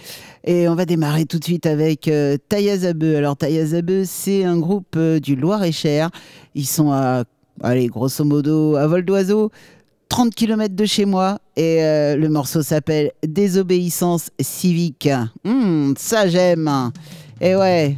Et 0.47 0.69
on 0.69 0.75
va 0.75 0.85
démarrer 0.85 1.25
tout 1.25 1.39
de 1.39 1.45
suite 1.45 1.65
avec 1.65 2.07
euh, 2.07 2.37
Taya 2.49 2.77
Zabeu. 2.77 3.17
Alors 3.17 3.35
Taya 3.35 3.65
Zabeu, 3.65 4.05
c'est 4.05 4.45
un 4.45 4.59
groupe 4.59 4.95
euh, 4.97 5.19
du 5.19 5.37
Loir-et-Cher. 5.37 6.11
Ils 6.55 6.67
sont 6.67 6.93
à, 6.93 7.25
allez, 7.63 7.89
grosso 7.89 8.25
modo, 8.25 8.77
à 8.77 8.87
vol 8.87 9.05
d'oiseau. 9.05 9.51
30 10.09 10.35
km 10.35 10.75
de 10.75 10.85
chez 10.85 11.07
moi 11.07 11.39
et 11.57 11.83
euh, 11.83 12.15
le 12.17 12.29
morceau 12.29 12.63
s'appelle 12.63 13.11
Désobéissance 13.27 14.31
civique. 14.39 15.09
Hmm, 15.45 15.95
ça 15.97 16.29
j'aime. 16.29 16.93
Et 17.41 17.57
ouais. 17.57 17.97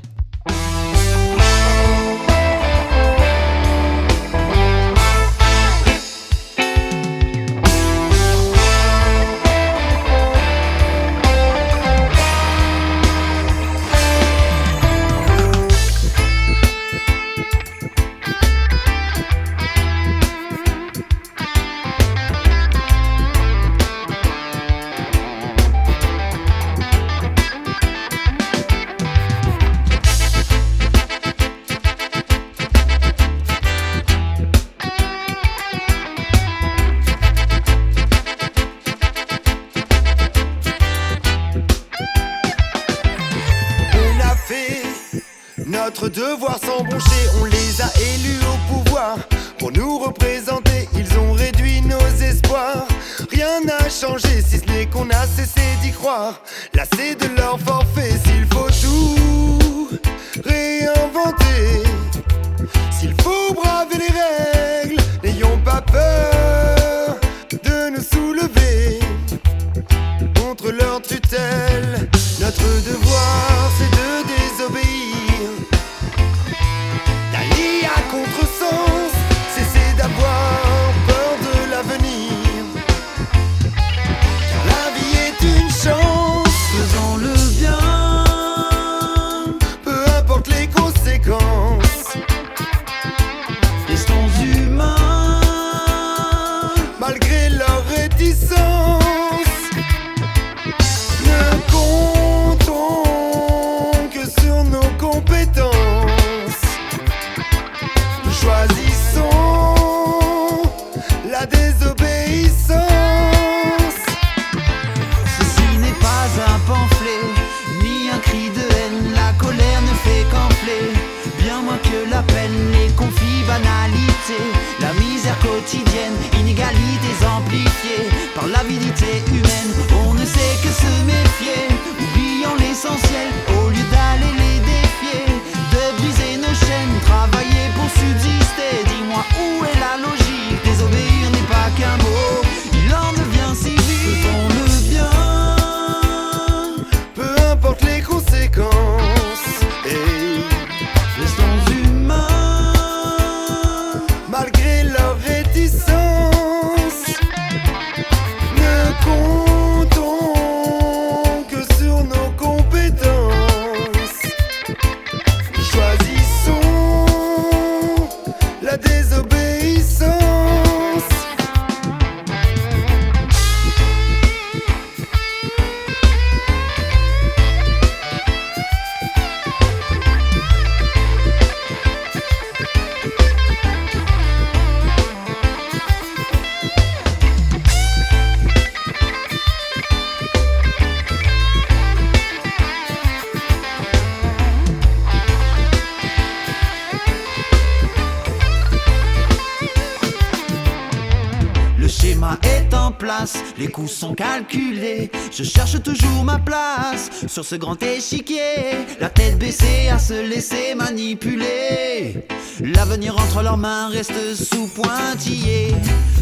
sur 207.37 207.45
ce 207.45 207.57
grand 207.57 207.83
échiquier, 207.83 208.87
la 208.99 209.11
tête 209.11 209.39
baissée 209.39 209.91
à 209.93 209.99
se 209.99 210.15
laisser 210.15 210.75
manipuler. 210.75 212.25
L'avenir 212.61 213.15
entre 213.19 213.43
leurs 213.43 213.59
mains 213.59 213.89
reste 213.89 214.35
sous 214.35 214.67
pointillé. 214.69 215.75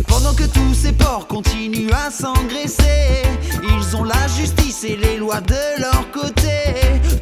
Pendant 0.09 0.35
que 0.35 0.43
tous 0.43 0.75
ces 0.75 0.91
porcs 0.91 1.29
continuent 1.29 1.93
à 1.93 2.11
s'engraisser, 2.11 3.23
ils 3.63 3.97
ont 3.97 4.03
la 4.03 4.27
justice 4.37 4.83
et 4.83 4.97
les 4.97 5.17
lois 5.19 5.41
de 5.41 5.81
leur 5.81 6.11
côté. 6.11 6.51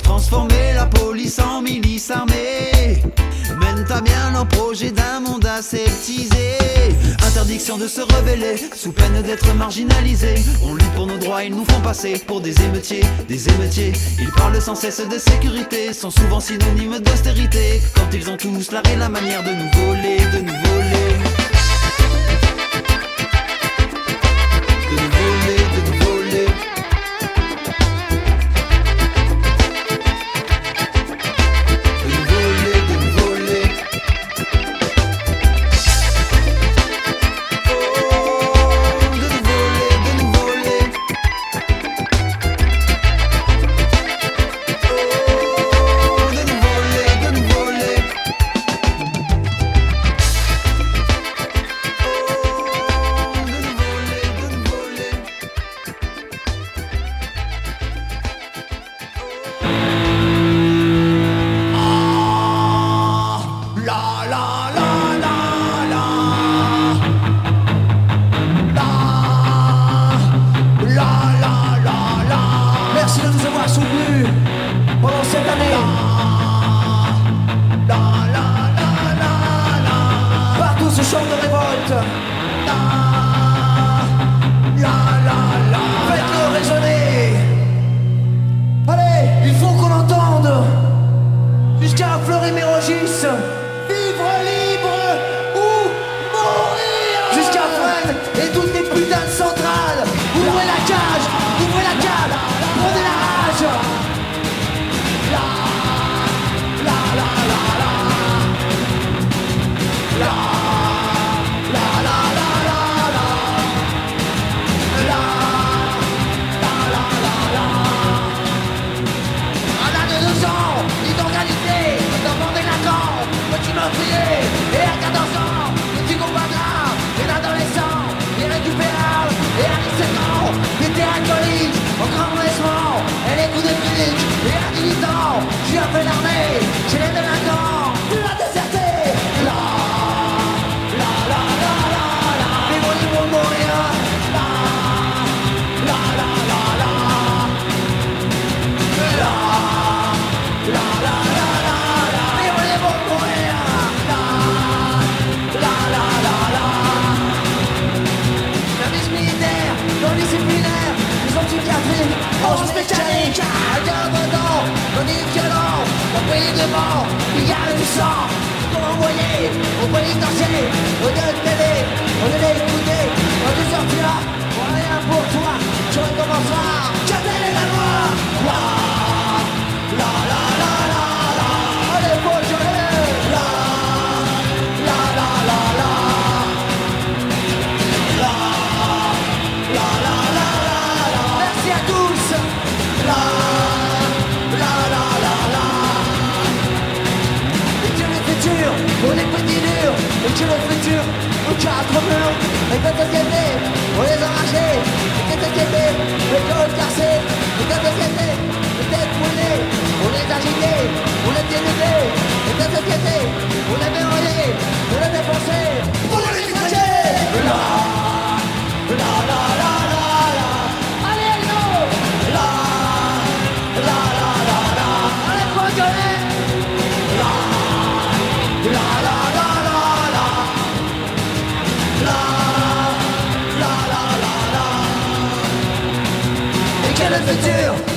Transformer 0.03 0.73
la 0.75 0.87
police 0.87 1.39
en 1.39 1.61
milice 1.61 2.11
armée. 2.11 2.42
De 7.63 7.87
se 7.87 8.01
rebeller, 8.01 8.57
sous 8.75 8.91
peine 8.91 9.23
d'être 9.23 9.55
marginalisé. 9.55 10.35
On 10.65 10.75
lutte 10.75 10.93
pour 10.95 11.07
nos 11.07 11.17
droits, 11.17 11.45
ils 11.45 11.55
nous 11.55 11.65
font 11.65 11.81
passer 11.81 12.21
pour 12.27 12.41
des 12.41 12.61
émeutiers, 12.61 13.05
des 13.29 13.49
émeutiers. 13.49 13.93
Ils 14.19 14.33
parlent 14.33 14.61
sans 14.61 14.75
cesse 14.75 15.01
de 15.09 15.17
sécurité, 15.17 15.93
sont 15.93 16.11
souvent 16.11 16.41
synonymes 16.41 16.99
d'austérité. 16.99 17.81
Quand 17.95 18.13
ils 18.13 18.29
ont 18.29 18.37
tous 18.37 18.73
l'art 18.73 18.83
la 18.99 19.09
manière 19.09 19.45
de 19.45 19.51
nous 19.51 19.71
voler, 19.87 20.19
de 20.19 20.41
nous 20.41 20.53
voler. 20.53 21.32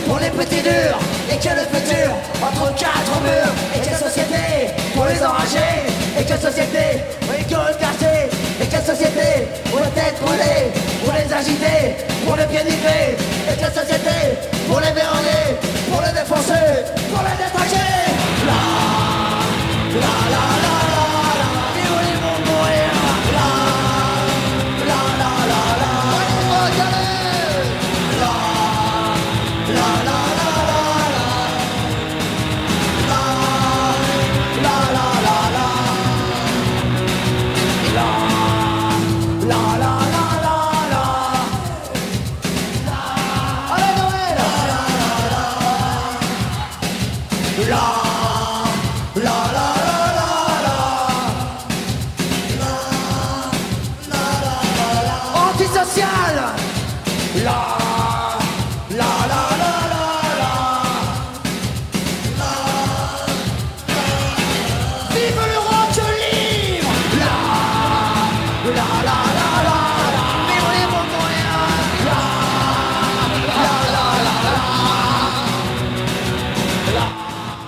Pour 0.08 0.20
les 0.20 0.30
petits 0.30 0.62
durs. 0.62 1.00
Et 1.32 1.38
quel 1.42 1.58
futur 1.58 2.12
entre 2.42 2.74
quatre 2.76 3.16
murs. 3.24 3.54
Et 3.76 3.80
quelle 3.80 3.98
société 3.98 4.70
pour 4.94 5.06
les 5.06 5.22
enragés 5.24 5.82
Et 6.20 6.24
quelle 6.24 6.40
société 6.40 7.02
pour 7.22 7.34
les 7.34 7.44
cassées 7.44 8.30
Et 8.62 8.66
quelle 8.66 8.84
société 8.84 9.48
pour 9.70 9.80
les 9.80 9.92
têtes 9.92 10.20
brûlées 10.22 10.72
Pour 11.04 11.14
les 11.14 11.34
agiter, 11.34 12.06
pour 12.26 12.36
les 12.36 12.46
pieds 12.46 12.64
nivelés 12.64 13.18
Et 13.50 13.56
quelle 13.60 13.74
société 13.74 14.38
pour 14.68 14.80
les 14.80 14.92
verrouiller 14.92 15.58
Pour 15.92 16.02
les 16.02 16.14
défoncer, 16.14 16.86
pour 17.12 17.24
les 17.24 17.44
détraquer 17.44 17.85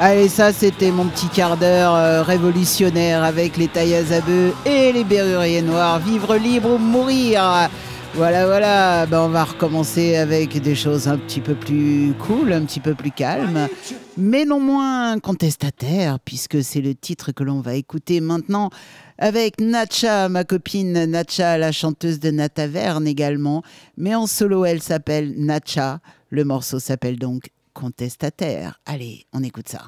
Allez, 0.10 0.30
ça 0.30 0.54
c'était 0.54 0.90
mon 0.90 1.04
petit 1.10 1.28
quart 1.28 1.58
d'heure 1.58 1.94
euh, 1.94 2.24
révolutionnaire 2.24 3.26
avec 3.26 3.58
les 3.58 3.68
tailles 3.68 3.94
à 3.94 4.22
bœufs 4.22 4.54
et 4.66 4.94
les 4.94 5.04
berruriers 5.04 5.62
noirs. 5.62 6.00
Vivre 6.00 6.38
libre 6.38 6.76
ou 6.76 6.78
mourir 6.78 7.70
Voilà, 8.14 8.46
voilà, 8.46 9.06
ben, 9.06 9.24
on 9.24 9.28
va 9.28 9.44
recommencer 9.44 10.16
avec 10.16 10.62
des 10.62 10.76
choses 10.76 11.10
un 11.10 11.18
petit 11.18 11.42
peu 11.42 11.56
plus 11.56 12.14
cool, 12.26 12.54
un 12.54 12.64
petit 12.64 12.80
peu 12.80 12.96
plus 12.96 13.12
calmes, 13.12 13.68
mais 14.18 14.46
non 14.46 14.62
moins 14.62 15.20
contestataires, 15.20 16.22
puisque 16.24 16.64
c'est 16.64 16.80
le 16.80 16.96
titre 16.96 17.34
que 17.34 17.44
l'on 17.44 17.60
va 17.60 17.76
écouter 17.76 18.22
maintenant 18.22 18.70
avec 19.18 19.60
Natcha, 19.60 20.30
ma 20.30 20.46
copine 20.46 21.04
Natcha, 21.04 21.58
la 21.58 21.74
chanteuse 21.74 22.22
de 22.22 22.32
Nataverne 22.32 23.08
également, 23.08 23.62
mais 23.98 24.16
en 24.16 24.26
solo 24.26 24.64
elle 24.64 24.82
s'appelle 24.82 25.34
Natcha. 25.36 26.00
Le 26.30 26.46
morceau 26.46 26.80
s'appelle 26.80 27.20
donc 27.20 27.50
Contestataire. 27.78 28.82
Allez, 28.88 29.28
on 29.34 29.44
écoute 29.44 29.70
ça. 29.70 29.88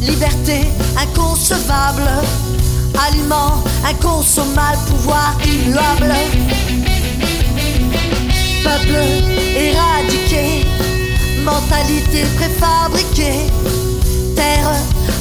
Liberté 0.00 0.66
inconcevable, 0.96 2.08
aliment 3.06 3.62
inconsommable, 3.84 4.78
pouvoir 4.88 5.36
immuable. 5.44 6.14
Peuple 8.64 8.96
éradiqué, 9.56 10.64
mentalité 11.44 12.24
préfabriquée, 12.36 13.50
terre 14.34 14.72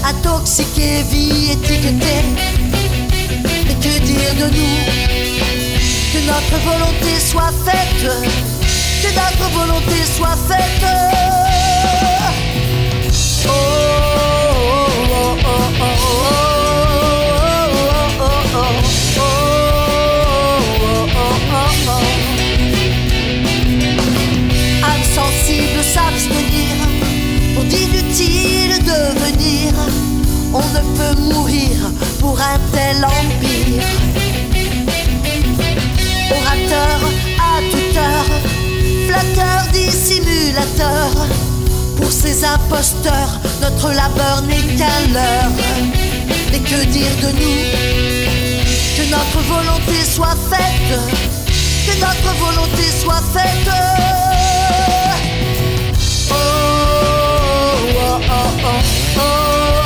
intoxiquée, 0.06 1.04
vie 1.10 1.52
étiquetée. 1.52 2.24
Mais 3.66 3.76
que 3.76 4.00
dire 4.00 4.34
de 4.40 4.48
nous? 4.56 4.78
Que 6.14 6.20
notre 6.28 6.58
volonté 6.64 7.20
soit 7.20 7.54
faite, 7.66 8.10
que 9.02 9.08
notre 9.14 9.50
volonté 9.54 9.98
soit 10.18 10.38
faite. 10.48 11.71
Orateur 36.32 37.00
à 37.38 37.62
toute 37.72 37.98
heure, 37.98 38.26
flatteur, 39.08 39.68
dissimulateur. 39.74 41.41
Pour 42.12 42.20
ces 42.20 42.44
imposteurs, 42.44 43.40
notre 43.62 43.88
labeur 43.94 44.42
n'est 44.42 44.76
qu'un 44.76 45.14
leurre. 45.14 45.52
Et 46.52 46.60
que 46.60 46.84
dire 46.88 47.16
de 47.22 47.32
nous 47.40 47.62
Que 48.98 49.10
notre 49.10 49.40
volonté 49.48 50.04
soit 50.04 50.36
faite. 50.50 51.00
Que 51.88 51.94
notre 52.02 52.36
volonté 52.38 52.84
soit 53.02 53.24
faite. 53.34 53.70
oh, 56.32 56.36
oh, 57.96 58.20
oh, 58.30 58.66
oh. 58.66 59.20
oh. 59.20 59.81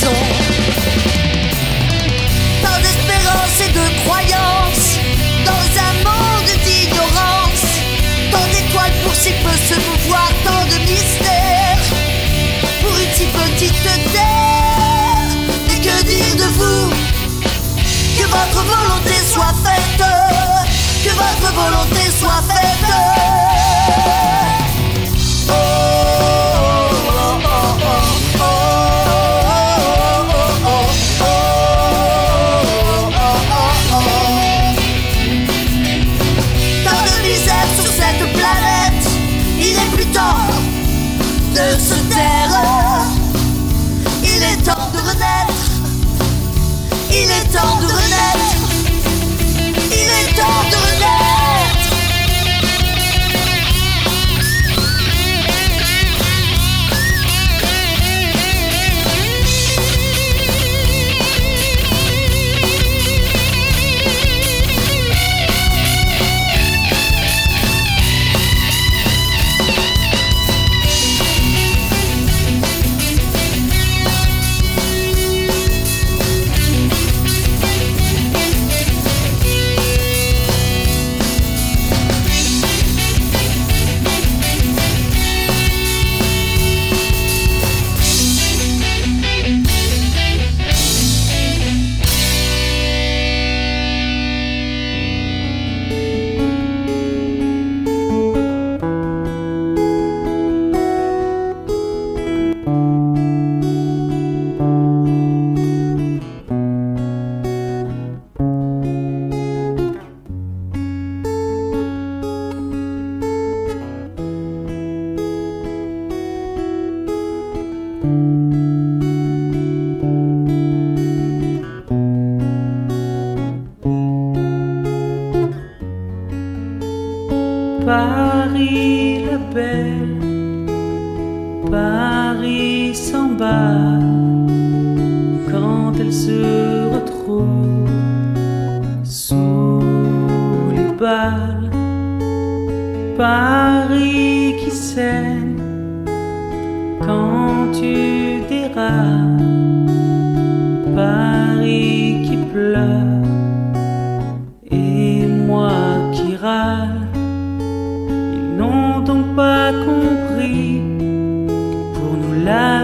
So. 0.00 0.37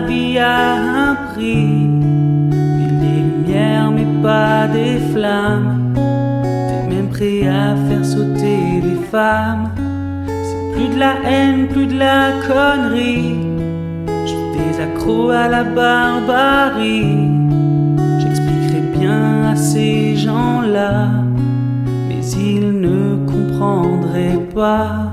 vie 0.07 0.39
a 0.39 0.75
un 1.11 1.15
prix. 1.33 1.89
Pile 2.51 2.99
des 3.01 3.21
lumières, 3.29 3.91
mais 3.91 4.07
pas 4.23 4.67
des 4.69 4.99
flammes. 5.13 5.93
T'es 5.95 6.95
même 6.95 7.09
prêt 7.09 7.47
à 7.47 7.77
faire 7.89 8.05
sauter 8.05 8.81
des 8.83 9.01
femmes. 9.11 9.71
C'est 10.27 10.73
plus 10.75 10.95
de 10.95 10.99
la 10.99 11.15
haine, 11.25 11.69
plus 11.69 11.87
de 11.87 11.99
la 11.99 12.33
connerie. 12.47 13.37
Je 14.27 14.35
des 14.57 14.81
accros 14.81 15.31
à 15.31 15.49
la 15.49 15.65
barbarie. 15.65 17.29
J'expliquerai 18.19 18.83
bien 18.99 19.51
à 19.53 19.57
ces 19.57 20.17
gens-là, 20.17 21.09
mais 22.09 22.25
ils 22.33 22.81
ne 22.81 23.27
comprendraient 23.27 24.41
pas. 24.55 25.04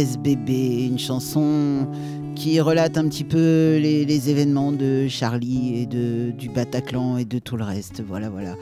SBB, 0.00 0.86
une 0.86 0.98
chanson 0.98 1.86
qui 2.34 2.58
relate 2.58 2.96
un 2.96 3.06
petit 3.06 3.24
peu 3.24 3.76
les, 3.76 4.30
événements 4.30 4.72
de 4.72 5.08
Charlie 5.08 5.82
et 5.82 5.86
de, 5.86 6.30
du 6.30 6.48
Bataclan 6.48 7.18
et 7.18 7.26
de 7.26 7.38
tout 7.38 7.58
le 7.58 7.64
reste. 7.64 8.02
Voilà, 8.02 8.30
voilà. 8.30 8.56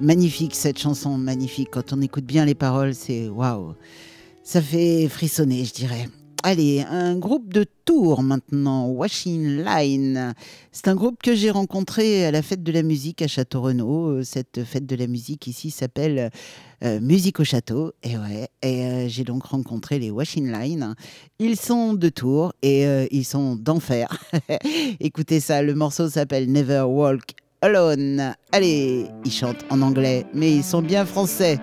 Magnifique 0.00 0.54
cette 0.54 0.78
chanson, 0.78 1.18
magnifique. 1.18 1.70
Quand 1.72 1.92
on 1.92 2.00
écoute 2.00 2.24
bien 2.24 2.44
les 2.44 2.54
paroles, 2.54 2.94
c'est 2.94 3.28
waouh. 3.28 3.74
Ça 4.44 4.62
fait 4.62 5.08
frissonner, 5.08 5.64
je 5.64 5.72
dirais. 5.72 6.08
Allez, 6.44 6.84
un 6.88 7.16
groupe 7.16 7.52
de 7.52 7.64
Tours 7.84 8.22
maintenant, 8.22 8.86
Washing 8.86 9.64
Line. 9.64 10.34
C'est 10.70 10.86
un 10.86 10.94
groupe 10.94 11.22
que 11.22 11.34
j'ai 11.34 11.50
rencontré 11.50 12.26
à 12.26 12.30
la 12.30 12.42
fête 12.42 12.62
de 12.62 12.70
la 12.70 12.82
musique 12.82 13.20
à 13.20 13.26
Château-Renaud. 13.26 14.10
Euh, 14.10 14.22
Cette 14.22 14.62
fête 14.62 14.86
de 14.86 14.94
la 14.94 15.08
musique 15.08 15.48
ici 15.48 15.70
s'appelle 15.70 16.30
euh, 16.82 17.00
Musique 17.00 17.40
au 17.40 17.44
Château. 17.44 17.92
Et 18.02 18.16
ouais, 18.16 18.48
et 18.62 18.84
euh, 18.84 19.08
j'ai 19.08 19.24
donc 19.24 19.44
rencontré 19.44 19.98
les 19.98 20.10
Washing 20.10 20.50
Line. 20.50 20.94
Ils 21.38 21.58
sont 21.58 21.94
de 21.94 22.08
Tours 22.08 22.52
et 22.62 22.86
euh, 22.86 23.06
ils 23.10 23.24
sont 23.24 23.56
d'enfer. 23.56 24.16
Écoutez 25.00 25.40
ça, 25.40 25.62
le 25.62 25.74
morceau 25.74 26.08
s'appelle 26.08 26.50
Never 26.50 26.82
Walk 26.82 27.34
Alone. 27.60 28.34
Allez, 28.52 29.06
ils 29.24 29.32
chantent 29.32 29.64
en 29.70 29.82
anglais, 29.82 30.26
mais 30.34 30.52
ils 30.52 30.64
sont 30.64 30.82
bien 30.82 31.04
français. 31.04 31.58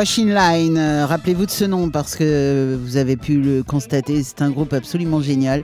Washing 0.00 0.32
Line, 0.32 0.78
euh, 0.78 1.04
rappelez-vous 1.04 1.44
de 1.44 1.50
ce 1.50 1.66
nom 1.66 1.90
parce 1.90 2.16
que 2.16 2.74
vous 2.82 2.96
avez 2.96 3.18
pu 3.18 3.38
le 3.38 3.62
constater, 3.62 4.22
c'est 4.22 4.40
un 4.40 4.48
groupe 4.48 4.72
absolument 4.72 5.20
génial. 5.20 5.62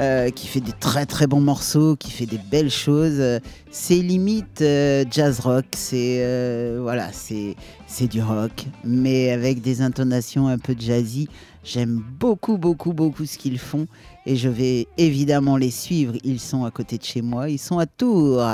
euh, 0.00 0.30
qui 0.30 0.48
fait 0.48 0.60
des 0.60 0.72
très 0.72 1.06
très 1.06 1.28
bons 1.28 1.40
morceaux, 1.40 1.94
qui 1.94 2.10
fait 2.10 2.26
des 2.26 2.38
belles 2.38 2.70
choses. 2.70 3.22
C'est 3.70 3.96
limite 3.96 4.62
euh, 4.62 5.04
jazz 5.10 5.38
rock, 5.40 5.66
c'est 5.76 6.76
voilà, 6.80 7.12
c'est 7.12 7.54
c'est 7.86 8.08
du 8.08 8.20
rock, 8.20 8.66
mais 8.82 9.30
avec 9.30 9.60
des 9.60 9.80
intonations 9.80 10.48
un 10.48 10.58
peu 10.58 10.74
jazzy. 10.76 11.28
J'aime 11.62 12.02
beaucoup 12.28 12.58
beaucoup 12.58 12.92
beaucoup 12.92 13.24
ce 13.24 13.38
qu'ils 13.38 13.58
font 13.58 13.86
et 14.26 14.36
je 14.36 14.50
vais 14.50 14.86
évidemment 14.98 15.56
les 15.56 15.70
suivre. 15.70 16.12
Ils 16.24 16.40
sont 16.40 16.66
à 16.66 16.70
côté 16.70 16.98
de 16.98 17.04
chez 17.04 17.22
moi, 17.22 17.48
ils 17.48 17.58
sont 17.58 17.78
à 17.78 17.86
Tours. 17.86 18.46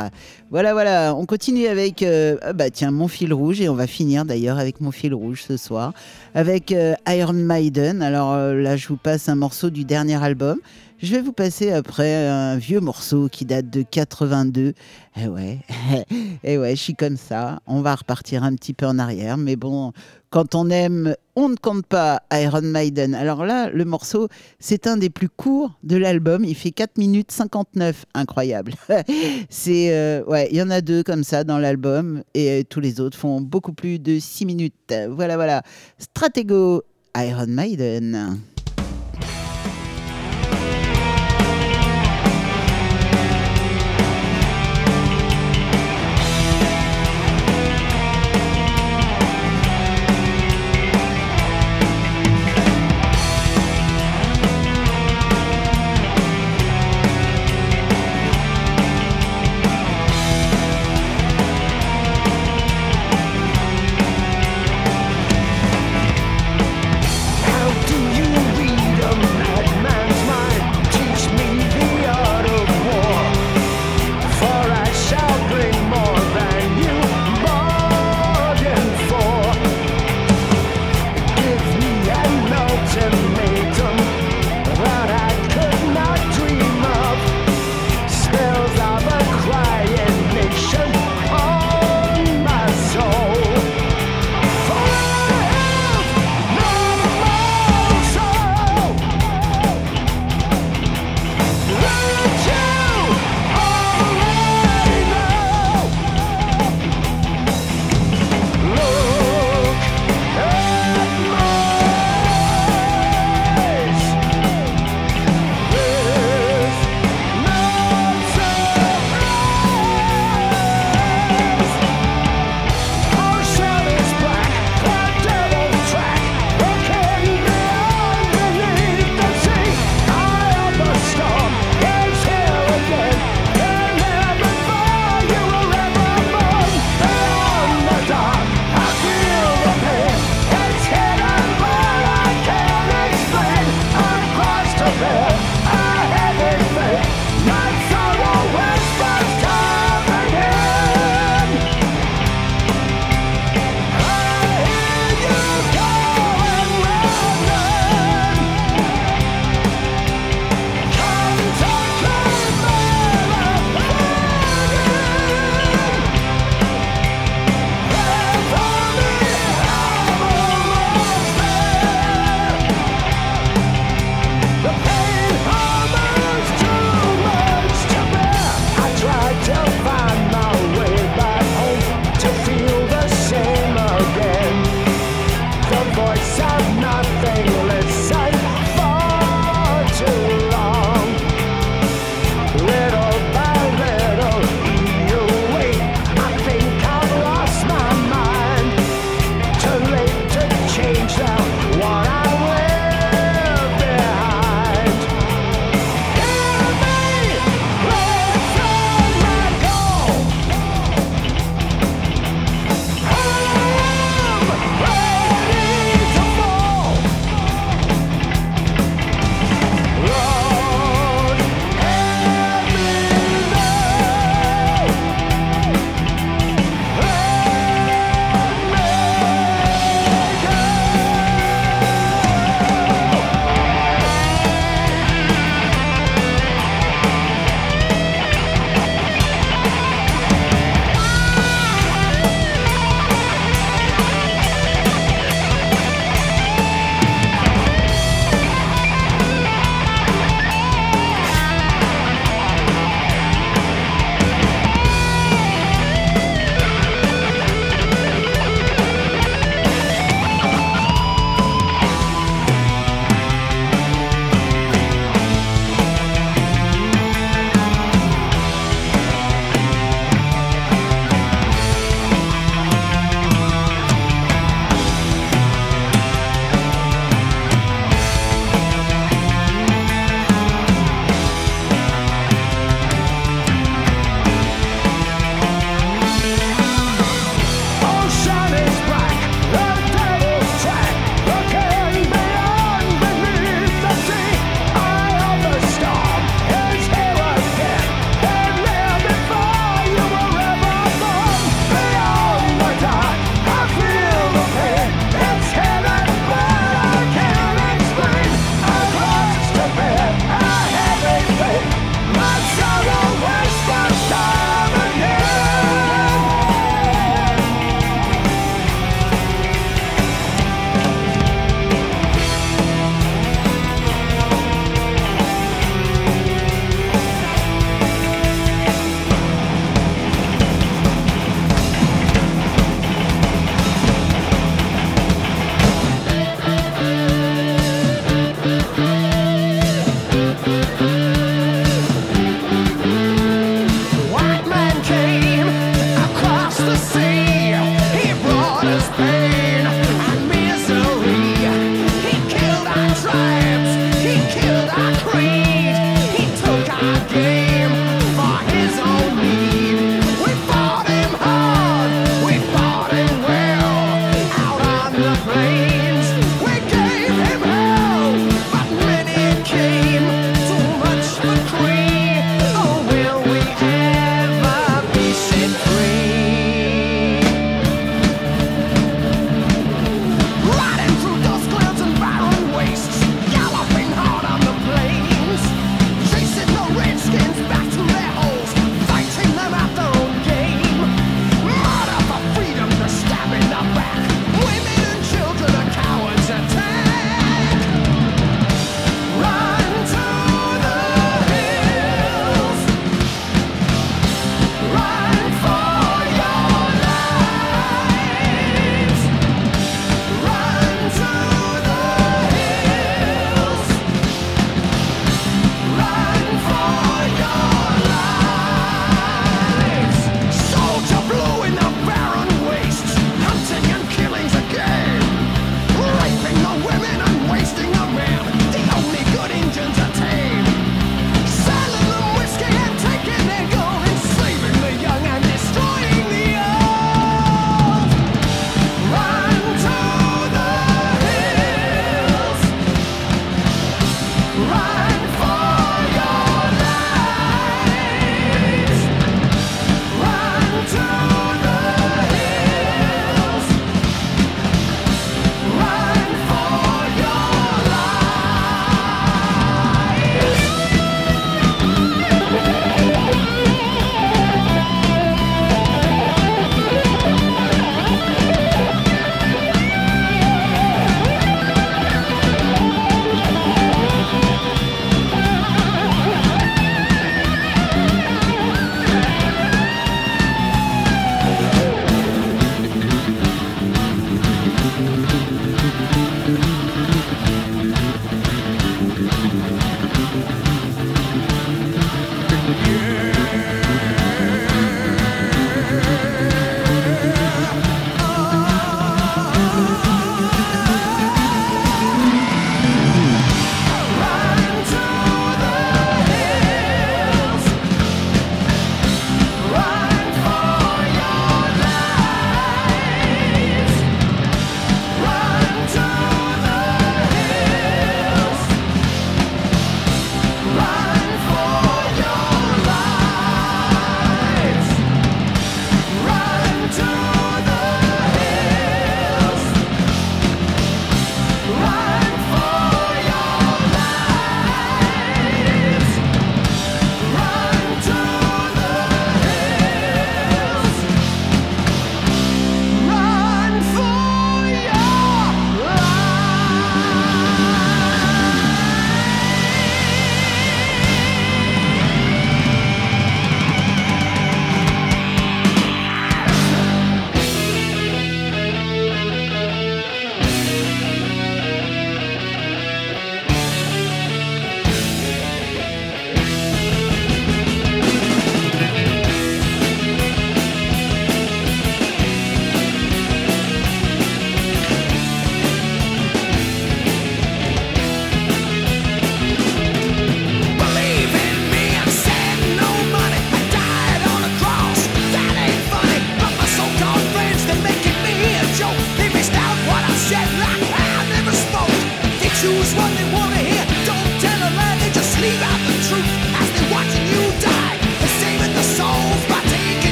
Voilà 0.53 0.73
voilà, 0.75 1.13
on 1.17 1.27
continue 1.27 1.67
avec 1.67 2.05
euh, 2.05 2.37
ah 2.43 2.53
bah 2.53 2.71
tiens 2.71 2.93
mon 2.93 3.09
fil 3.09 3.35
rouge 3.35 3.61
et 3.61 3.69
on 3.69 3.75
va 3.75 3.89
finir 3.89 4.25
d'ailleurs 4.25 4.59
avec 4.59 4.81
mon 4.81 4.93
fil 4.93 5.13
rouge 5.13 5.43
ce 5.43 5.57
soir 5.57 5.93
avec 6.37 6.71
euh, 6.71 6.95
Iron 7.09 7.33
Maiden. 7.33 8.01
Alors 8.01 8.33
euh, 8.35 8.55
là 8.55 8.77
je 8.77 8.87
vous 8.87 8.97
passe 8.97 9.29
un 9.29 9.35
morceau 9.35 9.71
du 9.71 9.85
dernier 9.85 10.23
album. 10.23 10.61
Je 10.99 11.11
vais 11.17 11.21
vous 11.21 11.33
passer 11.33 11.73
après 11.73 12.29
un 12.29 12.57
vieux 12.57 12.81
morceau 12.81 13.29
qui 13.29 13.45
date 13.45 13.69
de 13.69 13.83
82. 13.83 14.75
Eh 15.17 15.29
ouais, 15.29 15.59
eh 16.45 16.57
ouais, 16.57 16.77
je 16.77 16.81
suis 16.81 16.95
comme 16.95 17.17
ça. 17.17 17.59
On 17.67 17.83
va 17.83 17.97
repartir 17.97 18.45
un 18.45 18.55
petit 18.55 18.73
peu 18.73 18.87
en 18.87 18.99
arrière, 18.99 19.37
mais 19.37 19.57
bon, 19.57 19.93
quand 20.31 20.55
on 20.55 20.71
aime, 20.71 21.15
on 21.37 21.49
ne 21.49 21.57
compte 21.57 21.87
pas 21.87 22.23
Iron 22.33 22.63
Maiden. 22.63 23.15
Alors 23.15 23.45
là, 23.45 23.64
le 23.73 23.85
morceau, 23.85 24.29
c'est 24.59 24.87
un 24.87 24.97
des 24.97 25.11
plus 25.11 25.29
courts 25.29 25.79
de 25.83 25.97
l'album. 25.97 26.45
Il 26.45 26.55
fait 26.55 26.71
4 26.71 26.99
minutes 26.99 27.31
59. 27.31 28.05
Incroyable. 28.15 28.75
c'est, 29.49 29.95
euh, 29.95 30.25
ouais, 30.25 30.49
il 30.51 30.57
y 30.57 30.63
en 30.63 30.71
a 30.71 30.81
deux 30.81 31.03
comme 31.03 31.25
ça 31.25 31.45
dans 31.45 31.59
l'album 31.59 32.23
et 32.35 32.51
euh, 32.51 32.63
tous 32.69 32.81
les 32.81 33.01
autres 33.01 33.19
font 33.19 33.41
beaucoup 33.41 33.73
plus 33.73 33.99
de 33.99 34.19
6 34.19 34.47
minutes. 34.47 34.95
Voilà, 35.09 35.37
voilà. 35.37 35.63
Stratego, 35.99 36.83
Iron 37.17 37.47
Maiden. 37.47 38.39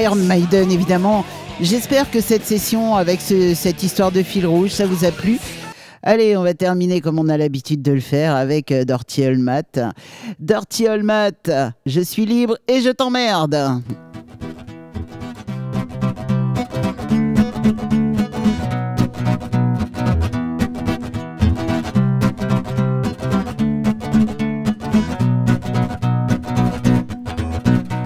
Iron 0.00 0.16
Maiden 0.16 0.70
évidemment. 0.70 1.24
J'espère 1.60 2.10
que 2.10 2.20
cette 2.20 2.44
session 2.44 2.96
avec 2.96 3.20
ce- 3.20 3.54
cette 3.54 3.82
histoire 3.82 4.12
de 4.12 4.22
fil 4.22 4.46
rouge, 4.46 4.70
ça 4.70 4.86
vous 4.86 5.04
a 5.04 5.10
plu. 5.10 5.38
Allez, 6.02 6.36
on 6.36 6.42
va 6.42 6.54
terminer 6.54 7.00
comme 7.00 7.18
on 7.18 7.28
a 7.28 7.36
l'habitude 7.36 7.82
de 7.82 7.92
le 7.92 8.00
faire 8.00 8.34
avec 8.36 8.70
euh, 8.70 8.84
Matt. 9.40 9.80
Dirty 10.38 10.86
Old 10.88 11.02
Matt, 11.02 11.50
je 11.86 12.00
suis 12.00 12.26
libre 12.26 12.56
et 12.68 12.80
je 12.80 12.90
t'emmerde. 12.90 13.56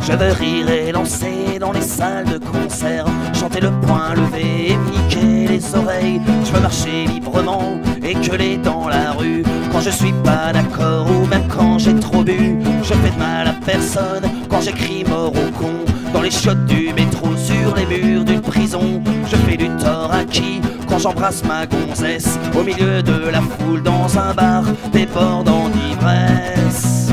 Je 0.02 0.12
rire 0.32 0.70
et 0.70 0.92
lancer 0.92 1.39
dans 1.60 1.72
les 1.72 1.82
salles 1.82 2.24
de 2.24 2.38
concert, 2.38 3.04
chanter 3.38 3.60
le 3.60 3.70
poing 3.82 4.14
levé 4.14 4.70
et 4.72 4.76
niquer 4.76 5.46
les 5.46 5.74
oreilles. 5.74 6.20
Je 6.44 6.52
veux 6.52 6.60
marcher 6.60 7.06
librement 7.06 7.78
et 8.02 8.14
gueuler 8.14 8.56
dans 8.56 8.88
la 8.88 9.12
rue 9.12 9.42
quand 9.70 9.80
je 9.80 9.90
suis 9.90 10.14
pas 10.24 10.52
d'accord 10.54 11.06
ou 11.10 11.26
même 11.26 11.46
quand 11.48 11.78
j'ai 11.78 11.94
trop 11.96 12.24
bu. 12.24 12.56
Je 12.82 12.94
fais 12.94 13.10
de 13.10 13.18
mal 13.18 13.48
à 13.48 13.52
personne 13.52 14.24
quand 14.48 14.62
j'écris 14.62 15.04
mort 15.06 15.32
au 15.32 15.50
con 15.58 15.84
dans 16.14 16.22
les 16.22 16.30
chiottes 16.30 16.64
du 16.64 16.94
métro 16.94 17.28
sur 17.36 17.76
les 17.76 17.84
murs 17.84 18.24
d'une 18.24 18.40
prison. 18.40 19.02
Je 19.30 19.36
fais 19.36 19.58
du 19.58 19.68
tort 19.76 20.10
à 20.12 20.24
qui? 20.24 20.62
Quand 20.88 20.98
j'embrasse 20.98 21.44
ma 21.44 21.66
gonzesse 21.66 22.38
au 22.58 22.62
milieu 22.62 23.02
de 23.02 23.28
la 23.30 23.42
foule 23.42 23.82
dans 23.82 24.18
un 24.18 24.32
bar 24.32 24.64
débordant 24.92 25.68
d'ivresse. 25.68 27.12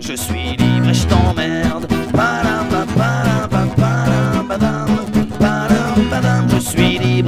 Je 0.00 0.14
suis 0.14 0.56
libre 0.56 0.88
et 0.88 0.94
je 0.94 1.06
t'emmerde. 1.06 1.65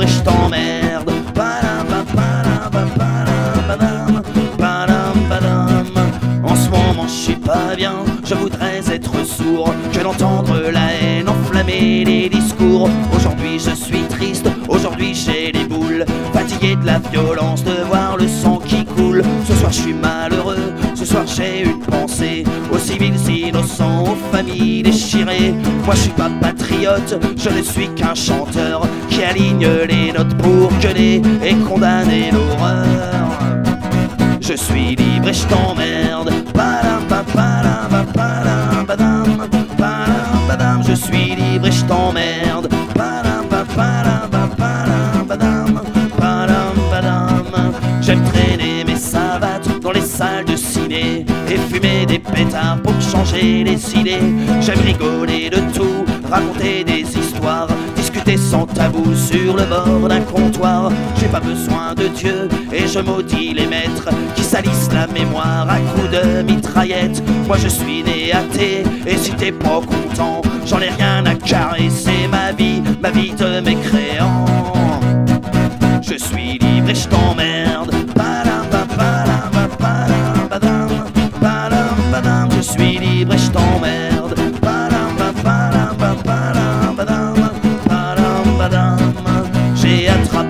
Je 0.07 0.21
t'emmerde. 0.21 1.11
En 6.45 6.55
ce 6.55 6.71
moment, 6.71 7.07
je 7.07 7.13
suis 7.13 7.35
pas 7.35 7.75
bien. 7.77 7.95
Je 8.25 8.35
voudrais 8.35 8.79
être 8.93 9.25
sourd 9.27 9.75
que 9.93 10.01
d'entendre 10.01 10.61
la 10.73 10.93
haine 10.93 11.29
enflammer 11.29 12.05
les 12.05 12.29
discours. 12.29 12.89
Aujourd'hui, 13.15 13.59
je 13.59 13.75
suis 13.75 14.03
triste. 14.09 14.49
Aujourd'hui, 14.69 15.15
j'ai 15.15 15.53
les 15.53 15.65
boules. 15.65 16.05
Fatigué 16.33 16.77
de 16.77 16.87
la 16.87 16.99
violence, 16.99 17.65
de 17.65 17.83
voir 17.89 18.17
le 18.17 18.29
sang 18.29 18.58
Ce 18.99 19.55
soir, 19.55 19.71
je 19.71 19.81
suis 19.81 19.95
malheureux. 19.95 20.73
Ce 20.97 21.05
soir, 21.05 21.25
j'ai 21.25 21.63
une 21.63 21.79
pensée 21.79 22.43
aux 22.73 22.79
civils 22.79 23.15
innocents, 23.31 24.03
aux 24.03 24.17
familles 24.33 24.83
déchirées. 24.83 25.55
Moi, 25.85 25.95
je 25.95 26.01
suis 26.01 26.11
pas 26.11 26.29
patriote. 26.41 27.15
Je 27.37 27.49
ne 27.49 27.63
suis 27.63 27.89
qu'un 27.95 28.17
chanteur 28.17 28.83
qui 29.09 29.23
aligne 29.23 29.69
les 29.89 30.13
notes 30.13 30.37
pour 30.39 30.73
gueuler 30.81 31.23
et 31.45 31.55
condamner 31.69 32.33
l'horreur. 32.33 33.39
Je 34.41 34.55
suis 34.55 34.97
libre 34.97 35.29
et 35.29 35.33
je 35.33 35.47
t'emmerde. 35.47 36.33
Padam. 40.49 40.83
Je 40.89 40.95
suis 40.95 41.28
des 52.07 52.19
pétards 52.19 52.81
pour 52.83 53.01
changer 53.01 53.65
les 53.65 53.95
idées. 53.95 54.27
J'aime 54.61 54.81
rigoler 54.81 55.51
de 55.51 55.61
tout, 55.75 56.05
raconter 56.31 56.85
des 56.85 57.03
histoires, 57.19 57.69
discuter 57.97 58.37
sans 58.37 58.67
tabou 58.67 59.15
sur 59.15 59.57
le 59.57 59.65
bord 59.65 60.09
d'un 60.09 60.21
comptoir. 60.21 60.91
J'ai 61.19 61.29
pas 61.29 61.41
besoin 61.41 61.95
de 61.95 62.09
Dieu 62.09 62.49
et 62.73 62.87
je 62.87 63.01
maudis 63.01 63.55
les 63.55 63.67
maîtres 63.67 64.09
qui 64.35 64.43
salissent 64.43 64.93
la 64.93 65.07
mémoire 65.07 65.69
à 65.69 65.79
coups 65.79 66.11
de 66.11 66.43
mitraillette. 66.43 67.23
Moi 67.47 67.57
je 67.59 67.69
suis 67.69 68.03
né 68.03 68.33
athée 68.33 68.83
et 69.07 69.17
si 69.17 69.33
t'es 69.33 69.53
pas 69.53 69.81
content, 69.81 70.43
j'en 70.67 70.81
ai 70.81 70.91
rien 70.91 71.25
à 71.27 71.35
carrer. 71.35 71.89
C'est 71.91 72.29
ma 72.29 72.53
vie, 72.53 72.83
ma 73.01 73.11
vie 73.11 73.33
de 73.33 73.61
mécréant. 73.61 74.45
Je 76.03 76.17
suis 76.17 76.59
libre 76.59 76.91
et 76.91 76.95
je 76.95 77.09
t'emmerde. 77.09 77.95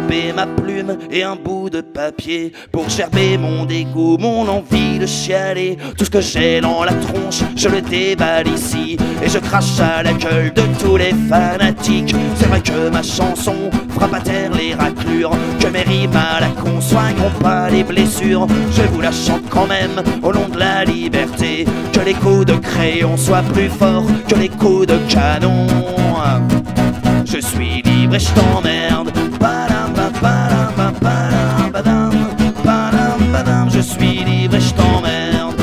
Ma 0.08 0.46
plume 0.46 0.96
et 1.10 1.22
un 1.22 1.36
bout 1.36 1.68
de 1.68 1.82
papier 1.82 2.52
pour 2.72 2.88
gerber 2.88 3.36
mon 3.36 3.66
dégoût, 3.66 4.16
mon 4.18 4.48
envie 4.48 4.98
de 4.98 5.04
chialer. 5.04 5.76
Tout 5.98 6.06
ce 6.06 6.10
que 6.10 6.22
j'ai 6.22 6.62
dans 6.62 6.82
la 6.82 6.94
tronche, 6.94 7.42
je 7.54 7.68
le 7.68 7.82
déballe 7.82 8.48
ici 8.48 8.96
et 9.22 9.28
je 9.28 9.38
crache 9.38 9.78
à 9.80 10.02
la 10.02 10.14
gueule 10.14 10.54
de 10.54 10.62
tous 10.80 10.96
les 10.96 11.12
fanatiques. 11.28 12.14
C'est 12.36 12.46
vrai 12.46 12.62
que 12.62 12.88
ma 12.88 13.02
chanson 13.02 13.54
frappe 13.90 14.14
à 14.14 14.20
terre 14.20 14.50
les 14.52 14.74
raclures, 14.74 15.32
que 15.60 15.66
mes 15.66 15.82
rimes 15.82 16.16
à 16.16 16.40
la 16.40 16.48
con 16.48 16.80
soigneront 16.80 17.38
pas 17.42 17.68
les 17.68 17.84
blessures. 17.84 18.46
Je 18.72 18.82
vous 18.84 19.02
la 19.02 19.12
chante 19.12 19.46
quand 19.50 19.66
même 19.66 20.02
au 20.22 20.32
nom 20.32 20.48
de 20.48 20.58
la 20.58 20.86
liberté, 20.86 21.66
que 21.92 22.00
les 22.00 22.14
coups 22.14 22.46
de 22.46 22.54
crayon 22.54 23.18
soient 23.18 23.44
plus 23.52 23.68
forts 23.68 24.06
que 24.26 24.36
les 24.36 24.48
coups 24.48 24.86
de 24.86 24.96
canon. 25.06 25.66
Je 27.26 27.40
suis 27.40 27.82
libre 27.82 28.14
et 28.14 28.20
je 28.20 28.30
t'emmerde. 28.32 29.10
Suis 33.88 34.24
libre 34.24 34.56
et 34.56 34.60
je 34.60 34.74
t'emmerde. 34.74 35.54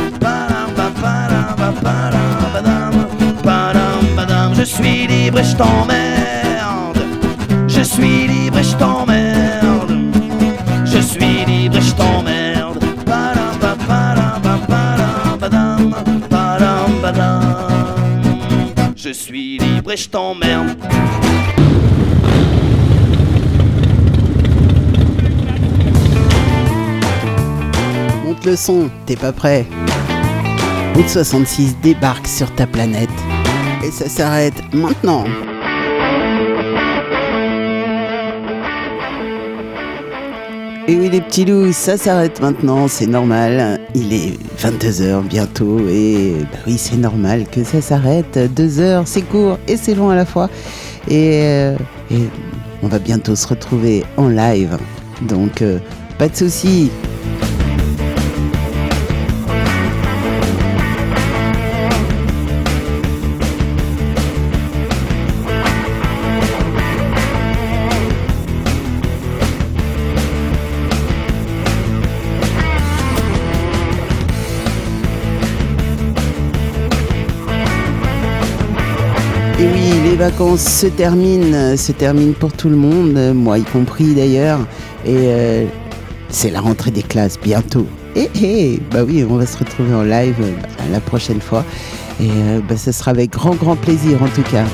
Je 4.57 4.63
suis 4.63 5.07
libre 5.07 5.39
et 5.39 5.43
je 5.43 5.55
t'emmerde. 5.55 6.99
Je 7.67 7.81
suis 7.81 8.27
libre 8.27 8.57
et 8.57 8.63
je 8.63 8.75
t'emmerde. 8.75 9.91
Je 10.85 10.99
suis 10.99 11.45
libre 11.45 11.77
et 11.77 11.81
je 11.81 11.93
t'emmerde. 11.93 12.79
Je 18.95 19.11
suis 19.11 19.59
libre 19.59 19.91
et 19.91 19.97
je 19.97 20.09
t'emmerde. 20.09 21.24
Le 28.45 28.55
son, 28.55 28.91
t'es 29.07 29.15
pas 29.15 29.31
prêt. 29.31 29.65
Route 30.93 31.09
66 31.09 31.77
débarque 31.81 32.27
sur 32.27 32.53
ta 32.53 32.67
planète. 32.67 33.09
Et 33.83 33.89
ça 33.89 34.07
s'arrête 34.07 34.53
maintenant. 34.71 35.23
Et 40.87 40.95
oui 40.95 41.09
les 41.09 41.21
petits 41.21 41.45
loups, 41.45 41.73
ça 41.73 41.97
s'arrête 41.97 42.39
maintenant, 42.39 42.87
c'est 42.87 43.07
normal. 43.07 43.79
Il 43.95 44.13
est 44.13 44.37
22h 44.59 45.23
bientôt 45.23 45.79
et 45.89 46.35
bah 46.51 46.59
oui 46.67 46.77
c'est 46.77 46.97
normal 46.97 47.45
que 47.51 47.63
ça 47.63 47.81
s'arrête. 47.81 48.37
Deux 48.53 48.79
heures, 48.79 49.07
c'est 49.07 49.23
court 49.23 49.57
et 49.67 49.75
c'est 49.75 49.95
long 49.95 50.11
à 50.11 50.15
la 50.15 50.25
fois. 50.25 50.51
Et, 51.07 51.41
euh, 51.43 51.75
on 52.83 52.87
va 52.87 52.99
bientôt 52.99 53.35
se 53.35 53.47
retrouver 53.47 54.03
en 54.17 54.27
live. 54.27 54.77
Donc 55.23 55.63
euh, 55.63 55.79
pas 56.19 56.27
de 56.29 56.35
soucis. 56.35 56.91
Vacances 80.35 80.81
se 80.81 80.87
terminent, 80.87 81.77
se 81.77 81.93
terminent 81.93 82.33
pour 82.37 82.51
tout 82.51 82.67
le 82.67 82.75
monde, 82.75 83.17
moi 83.33 83.57
y 83.57 83.63
compris 83.63 84.13
d'ailleurs. 84.13 84.59
Et 85.05 85.15
euh, 85.15 85.65
c'est 86.27 86.51
la 86.51 86.59
rentrée 86.59 86.91
des 86.91 87.03
classes 87.03 87.39
bientôt. 87.41 87.87
Et, 88.17 88.29
et 88.41 88.81
bah 88.91 89.05
oui, 89.05 89.25
on 89.29 89.37
va 89.37 89.45
se 89.45 89.57
retrouver 89.57 89.93
en 89.93 90.03
live 90.03 90.35
bah, 90.37 90.83
la 90.91 90.99
prochaine 90.99 91.39
fois. 91.39 91.63
Et 92.19 92.27
euh, 92.29 92.59
bah, 92.67 92.75
ce 92.75 92.91
sera 92.91 93.11
avec 93.11 93.31
grand 93.31 93.55
grand 93.55 93.77
plaisir 93.77 94.21
en 94.21 94.27
tout 94.27 94.43
cas. 94.51 94.65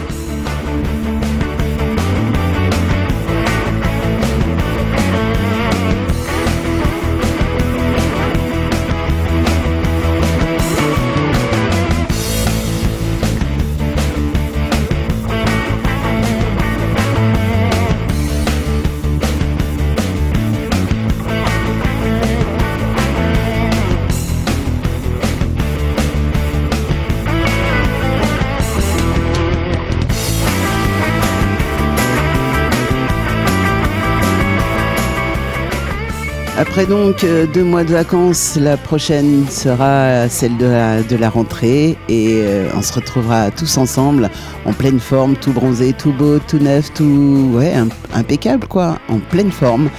Donc 36.90 37.24
euh, 37.24 37.46
deux 37.46 37.64
mois 37.64 37.84
de 37.84 37.92
vacances, 37.92 38.58
la 38.60 38.76
prochaine 38.76 39.46
sera 39.50 40.28
celle 40.30 40.58
de 40.58 41.16
la, 41.16 41.30
rentrée 41.30 41.98
et 42.10 42.42
euh, 42.42 42.70
on 42.76 42.82
se 42.82 42.94
retrouvera 42.94 43.52
tous 43.52 43.78
ensemble 43.78 44.30
en 44.66 44.74
pleine 44.74 45.00
forme, 45.00 45.36
tout 45.36 45.52
bronzé, 45.52 45.94
tout 45.94 46.12
beau, 46.12 46.40
tout 46.40 46.58
neuf, 46.60 46.92
tout 46.94 47.52
ouais, 47.54 47.74
im- 47.74 47.90
impeccable 48.14 48.68
quoi, 48.68 48.98
en 49.10 49.20
pleine 49.20 49.52
forme. 49.52 49.90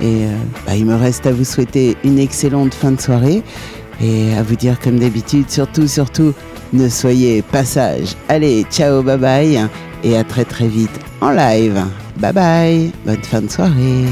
Et 0.00 0.24
euh, 0.24 0.36
bah, 0.66 0.76
il 0.76 0.86
me 0.86 0.94
reste 0.94 1.26
à 1.26 1.32
vous 1.32 1.44
souhaiter 1.44 1.96
une 2.04 2.18
excellente 2.18 2.72
fin 2.72 2.92
de 2.92 3.00
soirée 3.00 3.42
et 4.00 4.34
à 4.34 4.42
vous 4.42 4.54
dire 4.56 4.78
comme 4.80 4.98
d'habitude, 4.98 5.50
surtout, 5.50 5.88
surtout, 5.88 6.32
ne 6.72 6.88
soyez 6.88 7.42
pas 7.42 7.64
sages. 7.64 8.14
Allez, 8.28 8.64
ciao, 8.70 9.02
bye 9.02 9.18
bye 9.18 9.66
et 10.04 10.16
à 10.16 10.24
très 10.24 10.44
très 10.44 10.68
vite 10.68 10.98
en 11.20 11.30
live. 11.30 11.82
Bye 12.16 12.32
bye, 12.32 12.92
bonne 13.04 13.22
fin 13.24 13.42
de 13.42 13.50
soirée. 13.50 14.06